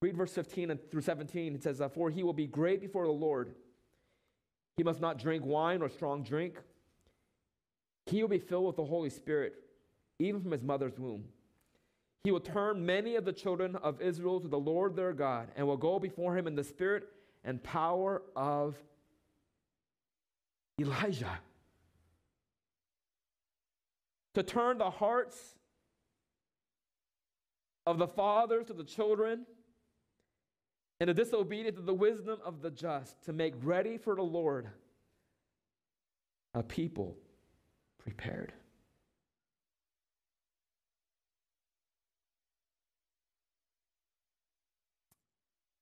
Read 0.00 0.16
verse 0.16 0.32
15 0.32 0.70
and 0.70 0.90
through 0.90 1.02
17. 1.02 1.54
It 1.54 1.62
says, 1.62 1.80
uh, 1.80 1.88
For 1.88 2.08
he 2.10 2.22
will 2.22 2.32
be 2.32 2.46
great 2.46 2.80
before 2.80 3.04
the 3.04 3.12
Lord. 3.12 3.54
He 4.78 4.82
must 4.82 5.00
not 5.00 5.18
drink 5.18 5.44
wine 5.44 5.82
or 5.82 5.90
strong 5.90 6.22
drink. 6.22 6.56
He 8.06 8.22
will 8.22 8.30
be 8.30 8.38
filled 8.38 8.66
with 8.66 8.76
the 8.76 8.84
Holy 8.84 9.10
Spirit, 9.10 9.54
even 10.18 10.40
from 10.40 10.52
his 10.52 10.62
mother's 10.62 10.98
womb. 10.98 11.24
He 12.24 12.30
will 12.30 12.40
turn 12.40 12.84
many 12.84 13.16
of 13.16 13.26
the 13.26 13.32
children 13.32 13.76
of 13.76 14.00
Israel 14.00 14.40
to 14.40 14.48
the 14.48 14.58
Lord 14.58 14.96
their 14.96 15.12
God, 15.12 15.48
and 15.54 15.66
will 15.66 15.76
go 15.76 15.98
before 15.98 16.36
him 16.36 16.46
in 16.46 16.54
the 16.54 16.64
spirit 16.64 17.08
and 17.44 17.62
power 17.62 18.22
of 18.34 18.76
Elijah. 20.80 21.38
To 24.34 24.42
turn 24.42 24.78
the 24.78 24.90
hearts 24.90 25.56
of 27.86 27.98
the 27.98 28.06
fathers 28.06 28.66
to 28.66 28.72
the 28.72 28.84
children, 28.84 29.46
and 31.00 31.08
the 31.08 31.14
disobedient 31.14 31.76
to 31.76 31.82
the 31.82 31.94
wisdom 31.94 32.38
of 32.44 32.62
the 32.62 32.70
just, 32.70 33.22
to 33.24 33.32
make 33.32 33.54
ready 33.62 33.96
for 33.96 34.14
the 34.14 34.22
Lord 34.22 34.68
a 36.54 36.62
people 36.62 37.16
prepared. 37.98 38.52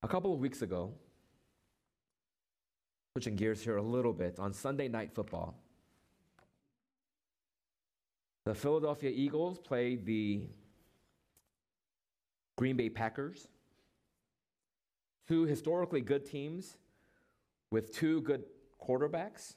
A 0.02 0.08
couple 0.08 0.32
of 0.32 0.38
weeks 0.40 0.62
ago, 0.62 0.94
switching 3.12 3.36
gears 3.36 3.62
here 3.62 3.76
a 3.76 3.82
little 3.82 4.12
bit, 4.12 4.38
on 4.38 4.52
Sunday 4.52 4.88
Night 4.88 5.12
Football, 5.12 5.54
the 8.48 8.54
Philadelphia 8.54 9.12
Eagles 9.14 9.58
played 9.58 10.06
the 10.06 10.40
Green 12.56 12.78
Bay 12.78 12.88
Packers, 12.88 13.46
two 15.28 15.42
historically 15.42 16.00
good 16.00 16.24
teams 16.24 16.78
with 17.70 17.92
two 17.92 18.22
good 18.22 18.44
quarterbacks. 18.82 19.56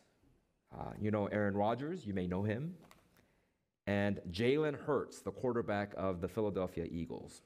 Uh, 0.77 0.91
you 0.99 1.10
know 1.10 1.27
Aaron 1.27 1.56
Rodgers, 1.56 2.06
you 2.06 2.13
may 2.13 2.27
know 2.27 2.43
him, 2.43 2.75
and 3.88 4.19
Jalen 4.30 4.77
Hurts, 4.77 5.21
the 5.21 5.32
quarterback 5.32 5.93
of 5.95 6.19
the 6.19 6.27
Philadelphia 6.27 6.86
Eagles. 6.91 7.43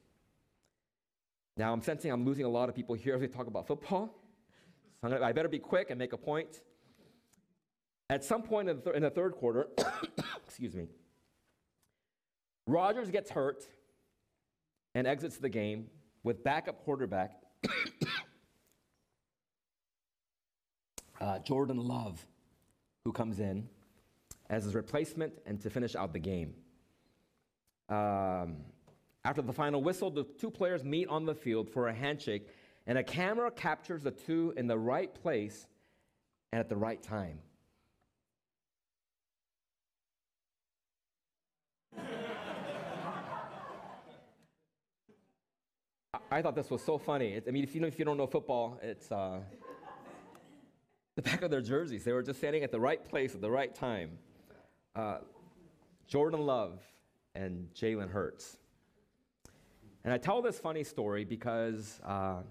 Now, 1.57 1.71
I'm 1.73 1.83
sensing 1.83 2.11
I'm 2.11 2.25
losing 2.25 2.45
a 2.45 2.49
lot 2.49 2.69
of 2.69 2.75
people 2.75 2.95
here 2.95 3.13
as 3.13 3.21
we 3.21 3.27
talk 3.27 3.45
about 3.45 3.67
football. 3.67 4.15
So 4.99 5.09
gonna, 5.09 5.23
i 5.23 5.31
better 5.31 5.47
be 5.47 5.59
quick 5.59 5.91
and 5.91 5.99
make 5.99 6.13
a 6.13 6.17
point. 6.17 6.61
At 8.09 8.23
some 8.23 8.41
point 8.41 8.67
in 8.67 8.77
the, 8.77 8.81
th- 8.81 8.95
in 8.95 9.03
the 9.03 9.11
third 9.11 9.33
quarter, 9.33 9.67
excuse 10.47 10.73
me, 10.73 10.87
Rodgers 12.67 13.11
gets 13.11 13.29
hurt 13.29 13.63
and 14.93 15.05
exits 15.05 15.37
the 15.37 15.49
game 15.49 15.87
with 16.23 16.43
backup 16.43 16.83
quarterback 16.83 17.33
uh, 21.21 21.39
Jordan 21.39 21.77
Love, 21.77 22.25
who 23.03 23.11
comes 23.11 23.39
in 23.39 23.67
as 24.49 24.63
his 24.63 24.73
replacement 24.75 25.33
and 25.45 25.61
to 25.61 25.69
finish 25.69 25.95
out 25.95 26.13
the 26.13 26.19
game. 26.19 26.53
Um, 27.89 28.57
after 29.23 29.41
the 29.41 29.53
final 29.53 29.81
whistle, 29.81 30.09
the 30.09 30.23
two 30.23 30.49
players 30.49 30.83
meet 30.83 31.07
on 31.07 31.25
the 31.25 31.35
field 31.35 31.69
for 31.69 31.87
a 31.87 31.93
handshake, 31.93 32.47
and 32.87 32.97
a 32.97 33.03
camera 33.03 33.51
captures 33.51 34.03
the 34.03 34.11
two 34.11 34.53
in 34.57 34.67
the 34.67 34.77
right 34.77 35.13
place 35.13 35.67
and 36.51 36.59
at 36.59 36.69
the 36.69 36.75
right 36.75 37.01
time. 37.01 37.39
I 46.35 46.41
thought 46.41 46.53
this 46.53 46.69
was 46.69 46.81
so 46.81 46.97
funny. 46.97 47.39
I 47.47 47.51
mean, 47.51 47.63
if 47.63 47.73
you, 47.73 47.79
know, 47.79 47.87
if 47.87 47.97
you 47.97 48.03
don't 48.03 48.17
know 48.17 48.27
football, 48.27 48.77
it's 48.83 49.09
uh, 49.09 49.39
the 51.15 51.21
back 51.21 51.43
of 51.43 51.49
their 51.49 51.61
jerseys. 51.61 52.03
They 52.03 52.11
were 52.11 52.23
just 52.23 52.39
standing 52.39 52.61
at 52.61 52.73
the 52.73 52.79
right 52.79 53.01
place 53.05 53.33
at 53.35 53.39
the 53.39 53.49
right 53.49 53.73
time. 53.73 54.17
Uh, 54.97 55.19
Jordan 56.09 56.45
Love 56.45 56.81
and 57.35 57.69
Jalen 57.73 58.11
Hurts. 58.11 58.57
And 60.03 60.11
I 60.13 60.17
tell 60.17 60.41
this 60.41 60.59
funny 60.59 60.83
story 60.83 61.23
because 61.23 62.01
uh, 62.05 62.41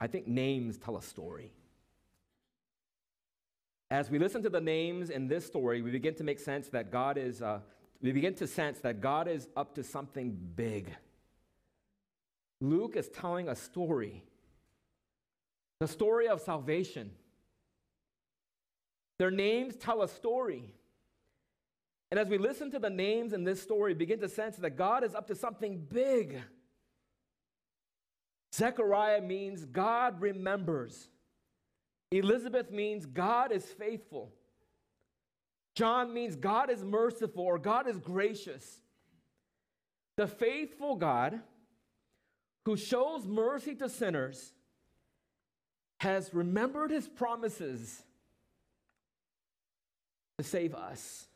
I 0.00 0.08
think 0.08 0.26
names 0.26 0.76
tell 0.76 0.96
a 0.96 1.02
story. 1.02 1.52
As 3.92 4.10
we 4.10 4.18
listen 4.18 4.42
to 4.42 4.50
the 4.50 4.60
names 4.60 5.10
in 5.10 5.28
this 5.28 5.46
story, 5.46 5.82
we 5.82 5.92
begin 5.92 6.16
to 6.16 6.24
make 6.24 6.40
sense 6.40 6.66
that 6.70 6.90
God 6.90 7.16
is, 7.16 7.42
uh, 7.42 7.60
we 8.02 8.10
begin 8.10 8.34
to 8.34 8.48
sense 8.48 8.80
that 8.80 9.00
God 9.00 9.28
is 9.28 9.46
up 9.56 9.76
to 9.76 9.84
something 9.84 10.36
big. 10.56 10.90
Luke 12.70 12.96
is 12.96 13.08
telling 13.08 13.48
a 13.48 13.54
story, 13.54 14.24
the 15.80 15.88
story 15.88 16.28
of 16.28 16.40
salvation. 16.40 17.10
Their 19.18 19.30
names 19.30 19.76
tell 19.76 20.02
a 20.02 20.08
story. 20.08 20.72
And 22.10 22.18
as 22.18 22.28
we 22.28 22.38
listen 22.38 22.70
to 22.70 22.78
the 22.78 22.90
names 22.90 23.32
in 23.32 23.44
this 23.44 23.60
story, 23.60 23.92
begin 23.92 24.20
to 24.20 24.28
sense 24.28 24.56
that 24.56 24.76
God 24.76 25.04
is 25.04 25.14
up 25.14 25.26
to 25.28 25.34
something 25.34 25.84
big. 25.92 26.40
Zechariah 28.54 29.20
means 29.20 29.64
God 29.64 30.20
remembers. 30.20 31.08
Elizabeth 32.12 32.70
means 32.70 33.04
God 33.04 33.52
is 33.52 33.64
faithful. 33.64 34.32
John 35.74 36.14
means 36.14 36.36
God 36.36 36.70
is 36.70 36.82
merciful 36.82 37.42
or 37.42 37.58
God 37.58 37.88
is 37.88 37.98
gracious. 37.98 38.78
The 40.16 40.28
faithful 40.28 40.94
God 40.96 41.40
who 42.64 42.76
shows 42.76 43.26
mercy 43.26 43.74
to 43.76 43.88
sinners 43.88 44.52
has 45.98 46.32
remembered 46.34 46.90
his 46.90 47.08
promises 47.08 48.02
to 50.38 50.44
save 50.44 50.74
us. 50.74 51.26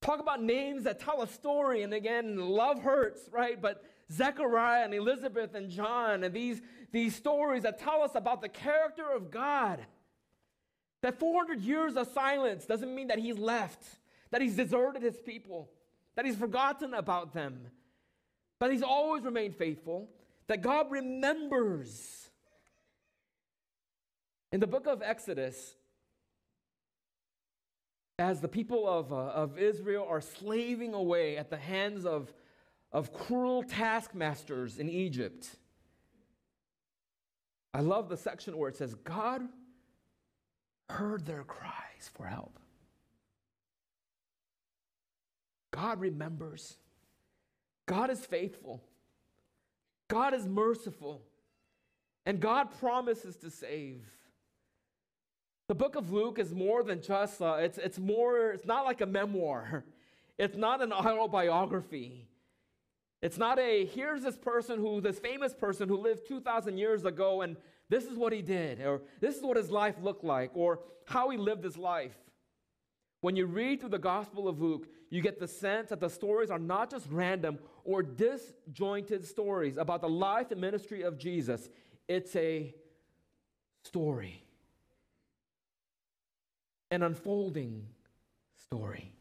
Talk 0.00 0.20
about 0.20 0.42
names 0.42 0.84
that 0.84 1.00
tell 1.00 1.22
a 1.22 1.26
story. 1.26 1.82
And 1.82 1.94
again, 1.94 2.38
love 2.38 2.82
hurts, 2.82 3.22
right? 3.32 3.60
But 3.60 3.82
Zechariah 4.12 4.84
and 4.84 4.92
Elizabeth 4.92 5.54
and 5.54 5.70
John 5.70 6.24
and 6.24 6.34
these, 6.34 6.60
these 6.92 7.14
stories 7.14 7.62
that 7.62 7.78
tell 7.78 8.02
us 8.02 8.14
about 8.14 8.42
the 8.42 8.48
character 8.48 9.10
of 9.10 9.30
God. 9.30 9.80
That 11.00 11.18
400 11.18 11.60
years 11.60 11.96
of 11.96 12.08
silence 12.08 12.64
doesn't 12.64 12.94
mean 12.94 13.08
that 13.08 13.18
he's 13.18 13.38
left, 13.38 13.82
that 14.30 14.40
he's 14.40 14.56
deserted 14.56 15.02
his 15.02 15.18
people, 15.18 15.70
that 16.16 16.24
he's 16.24 16.36
forgotten 16.36 16.94
about 16.94 17.34
them, 17.34 17.66
but 18.58 18.70
he's 18.70 18.82
always 18.82 19.24
remained 19.24 19.56
faithful, 19.56 20.08
that 20.46 20.62
God 20.62 20.90
remembers. 20.90 22.30
In 24.52 24.60
the 24.60 24.66
book 24.66 24.86
of 24.86 25.02
Exodus, 25.02 25.74
as 28.18 28.40
the 28.40 28.48
people 28.48 28.88
of, 28.88 29.12
uh, 29.12 29.16
of 29.16 29.58
Israel 29.58 30.06
are 30.08 30.20
slaving 30.20 30.94
away 30.94 31.36
at 31.36 31.50
the 31.50 31.56
hands 31.56 32.06
of, 32.06 32.32
of 32.92 33.12
cruel 33.12 33.64
taskmasters 33.64 34.78
in 34.78 34.88
Egypt. 34.88 35.48
I 37.72 37.80
love 37.80 38.08
the 38.08 38.16
section 38.16 38.56
where 38.56 38.68
it 38.68 38.76
says, 38.76 38.94
God 38.94 39.42
heard 40.88 41.26
their 41.26 41.42
cries 41.42 42.08
for 42.14 42.26
help. 42.26 42.60
God 45.72 45.98
remembers. 45.98 46.76
God 47.86 48.10
is 48.10 48.24
faithful. 48.24 48.82
God 50.08 50.34
is 50.34 50.46
merciful. 50.46 51.22
And 52.26 52.40
God 52.40 52.68
promises 52.78 53.36
to 53.36 53.50
save. 53.50 54.04
The 55.68 55.74
book 55.74 55.96
of 55.96 56.12
Luke 56.12 56.38
is 56.38 56.54
more 56.54 56.82
than 56.82 57.00
just, 57.00 57.40
uh, 57.40 57.56
it's, 57.58 57.78
it's 57.78 57.98
more, 57.98 58.50
it's 58.50 58.66
not 58.66 58.84
like 58.84 59.00
a 59.00 59.06
memoir. 59.06 59.84
It's 60.36 60.56
not 60.56 60.82
an 60.82 60.92
autobiography. 60.92 62.26
It's 63.22 63.38
not 63.38 63.60
a, 63.60 63.86
here's 63.86 64.22
this 64.22 64.36
person 64.36 64.80
who, 64.80 65.00
this 65.00 65.20
famous 65.20 65.54
person 65.54 65.88
who 65.88 65.96
lived 65.96 66.26
2,000 66.26 66.76
years 66.76 67.04
ago, 67.04 67.42
and 67.42 67.56
this 67.88 68.04
is 68.06 68.18
what 68.18 68.32
he 68.32 68.42
did, 68.42 68.80
or 68.80 69.02
this 69.20 69.36
is 69.36 69.42
what 69.42 69.56
his 69.56 69.70
life 69.70 69.94
looked 70.02 70.24
like, 70.24 70.50
or 70.54 70.80
how 71.06 71.30
he 71.30 71.38
lived 71.38 71.62
his 71.62 71.76
life. 71.76 72.16
When 73.20 73.36
you 73.36 73.46
read 73.46 73.78
through 73.78 73.90
the 73.90 73.98
Gospel 73.98 74.48
of 74.48 74.60
Luke, 74.60 74.88
you 75.08 75.22
get 75.22 75.38
the 75.38 75.46
sense 75.46 75.90
that 75.90 76.00
the 76.00 76.10
stories 76.10 76.50
are 76.50 76.58
not 76.58 76.90
just 76.90 77.06
random 77.10 77.60
or 77.84 78.02
disjointed 78.02 79.24
stories 79.24 79.76
about 79.76 80.00
the 80.00 80.08
life 80.08 80.50
and 80.50 80.60
ministry 80.60 81.02
of 81.02 81.18
Jesus. 81.18 81.68
It's 82.08 82.34
a 82.34 82.74
story 83.84 84.44
an 86.94 87.02
unfolding 87.02 87.86
story. 88.64 89.12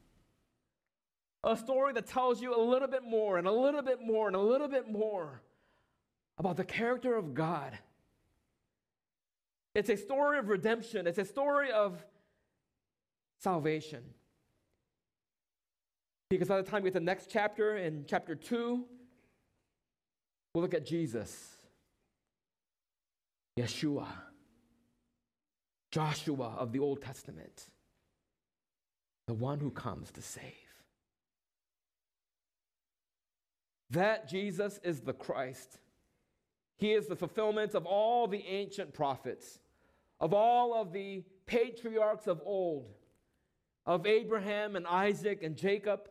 A 1.43 1.57
story 1.57 1.91
that 1.93 2.07
tells 2.07 2.41
you 2.41 2.55
a 2.55 2.61
little 2.61 2.87
bit 2.87 3.03
more 3.03 3.37
and 3.37 3.47
a 3.47 3.51
little 3.51 3.81
bit 3.81 3.99
more 4.01 4.27
and 4.27 4.35
a 4.35 4.39
little 4.39 4.69
bit 4.69 4.89
more 4.89 5.41
about 6.37 6.55
the 6.55 6.63
character 6.63 7.17
of 7.17 7.33
God. 7.33 7.77
It's 9.75 9.89
a 9.89 9.97
story 9.97 10.37
of 10.37 10.47
redemption, 10.47 11.07
it's 11.07 11.17
a 11.17 11.25
story 11.25 11.71
of 11.71 12.05
salvation. 13.39 14.03
Because 16.33 16.47
by 16.47 16.59
the 16.59 16.67
time 16.67 16.81
we 16.81 16.89
get 16.89 16.93
to 16.93 16.99
the 16.99 17.05
next 17.05 17.29
chapter, 17.29 17.77
in 17.77 18.05
chapter 18.07 18.33
2, 18.33 18.83
we'll 20.55 20.63
look 20.63 20.73
at 20.73 20.83
Jesus, 20.83 21.57
Yeshua. 23.55 24.07
Joshua 25.91 26.55
of 26.57 26.71
the 26.71 26.79
Old 26.79 27.03
Testament, 27.03 27.67
the 29.27 29.35
one 29.35 29.59
who 29.59 29.69
comes 29.69 30.09
to 30.13 30.23
save. 30.23 30.41
That 33.91 34.27
Jesus 34.27 34.79
is 34.83 35.01
the 35.01 35.13
Christ. 35.13 35.77
He 36.77 36.93
is 36.93 37.05
the 37.05 37.15
fulfillment 37.15 37.75
of 37.75 37.85
all 37.85 38.27
the 38.27 38.43
ancient 38.47 38.95
prophets, 38.95 39.59
of 40.19 40.33
all 40.33 40.73
of 40.73 40.93
the 40.93 41.25
patriarchs 41.45 42.25
of 42.25 42.41
old, 42.43 42.95
of 43.85 44.07
Abraham 44.07 44.75
and 44.75 44.87
Isaac 44.87 45.43
and 45.43 45.55
Jacob, 45.55 46.09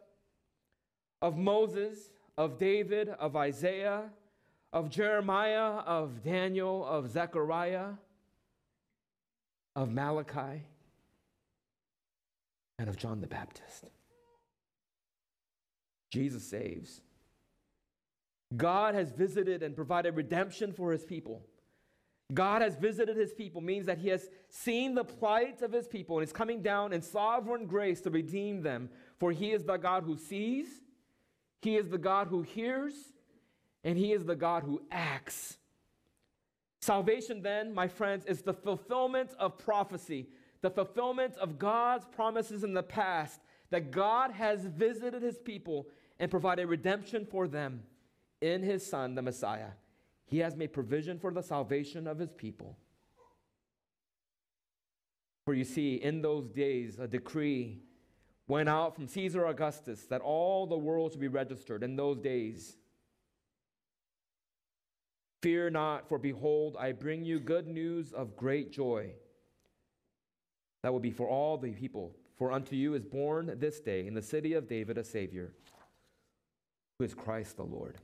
of 1.22 1.38
Moses, 1.38 2.10
of 2.36 2.58
David, 2.58 3.08
of 3.08 3.36
Isaiah, 3.36 4.10
of 4.74 4.90
Jeremiah, 4.90 5.80
of 5.86 6.22
Daniel, 6.22 6.84
of 6.84 7.10
Zechariah 7.10 7.92
of 9.74 9.90
Malachi 9.90 10.62
and 12.78 12.88
of 12.88 12.96
John 12.96 13.20
the 13.20 13.26
Baptist. 13.26 13.84
Jesus 16.10 16.44
saves. 16.44 17.00
God 18.54 18.94
has 18.94 19.10
visited 19.12 19.62
and 19.62 19.74
provided 19.74 20.14
redemption 20.14 20.72
for 20.72 20.92
his 20.92 21.04
people. 21.04 21.42
God 22.34 22.60
has 22.60 22.76
visited 22.76 23.16
his 23.16 23.32
people 23.32 23.60
means 23.60 23.86
that 23.86 23.98
he 23.98 24.08
has 24.08 24.28
seen 24.48 24.94
the 24.94 25.04
plight 25.04 25.62
of 25.62 25.72
his 25.72 25.86
people 25.86 26.18
and 26.18 26.26
is 26.26 26.32
coming 26.32 26.60
down 26.60 26.92
in 26.92 27.00
sovereign 27.00 27.66
grace 27.66 28.00
to 28.02 28.10
redeem 28.10 28.62
them. 28.62 28.90
For 29.18 29.32
he 29.32 29.52
is 29.52 29.64
the 29.64 29.76
God 29.78 30.04
who 30.04 30.18
sees, 30.18 30.80
he 31.62 31.76
is 31.76 31.88
the 31.88 31.98
God 31.98 32.26
who 32.26 32.42
hears, 32.42 32.92
and 33.84 33.96
he 33.96 34.12
is 34.12 34.24
the 34.24 34.36
God 34.36 34.64
who 34.64 34.82
acts. 34.90 35.56
Salvation, 36.80 37.40
then, 37.40 37.72
my 37.72 37.86
friends, 37.86 38.24
is 38.26 38.42
the 38.42 38.52
fulfillment 38.52 39.30
of 39.38 39.56
prophecy, 39.56 40.28
the 40.60 40.70
fulfillment 40.70 41.36
of 41.36 41.58
God's 41.58 42.04
promises 42.06 42.64
in 42.64 42.74
the 42.74 42.82
past, 42.82 43.40
that 43.70 43.92
God 43.92 44.32
has 44.32 44.66
visited 44.66 45.22
his 45.22 45.38
people 45.38 45.86
and 46.18 46.30
provided 46.30 46.66
redemption 46.66 47.24
for 47.24 47.46
them 47.46 47.84
in 48.40 48.62
his 48.62 48.84
Son, 48.84 49.14
the 49.14 49.22
Messiah. 49.22 49.70
He 50.26 50.38
has 50.38 50.56
made 50.56 50.72
provision 50.72 51.20
for 51.20 51.30
the 51.30 51.42
salvation 51.42 52.08
of 52.08 52.18
his 52.18 52.32
people. 52.32 52.76
For 55.44 55.54
you 55.54 55.64
see, 55.64 55.94
in 55.96 56.22
those 56.22 56.48
days, 56.48 56.98
a 56.98 57.06
decree 57.06 57.82
went 58.52 58.68
out 58.68 58.94
from 58.94 59.08
Caesar 59.08 59.46
Augustus 59.46 60.02
that 60.10 60.20
all 60.20 60.66
the 60.66 60.76
world 60.76 61.10
should 61.10 61.22
be 61.22 61.26
registered 61.26 61.82
in 61.82 61.96
those 61.96 62.18
days. 62.18 62.76
Fear 65.40 65.70
not, 65.70 66.06
for 66.06 66.18
behold, 66.18 66.76
I 66.78 66.92
bring 66.92 67.24
you 67.24 67.40
good 67.40 67.66
news 67.66 68.12
of 68.12 68.36
great 68.36 68.70
joy. 68.70 69.12
That 70.82 70.92
will 70.92 71.00
be 71.00 71.10
for 71.10 71.26
all 71.26 71.56
the 71.56 71.72
people. 71.72 72.14
For 72.36 72.52
unto 72.52 72.76
you 72.76 72.92
is 72.92 73.06
born 73.06 73.54
this 73.56 73.80
day 73.80 74.06
in 74.06 74.12
the 74.12 74.20
city 74.20 74.52
of 74.52 74.68
David 74.68 74.98
a 74.98 75.04
Savior, 75.04 75.54
who 76.98 77.06
is 77.06 77.14
Christ 77.14 77.56
the 77.56 77.62
Lord. 77.64 77.96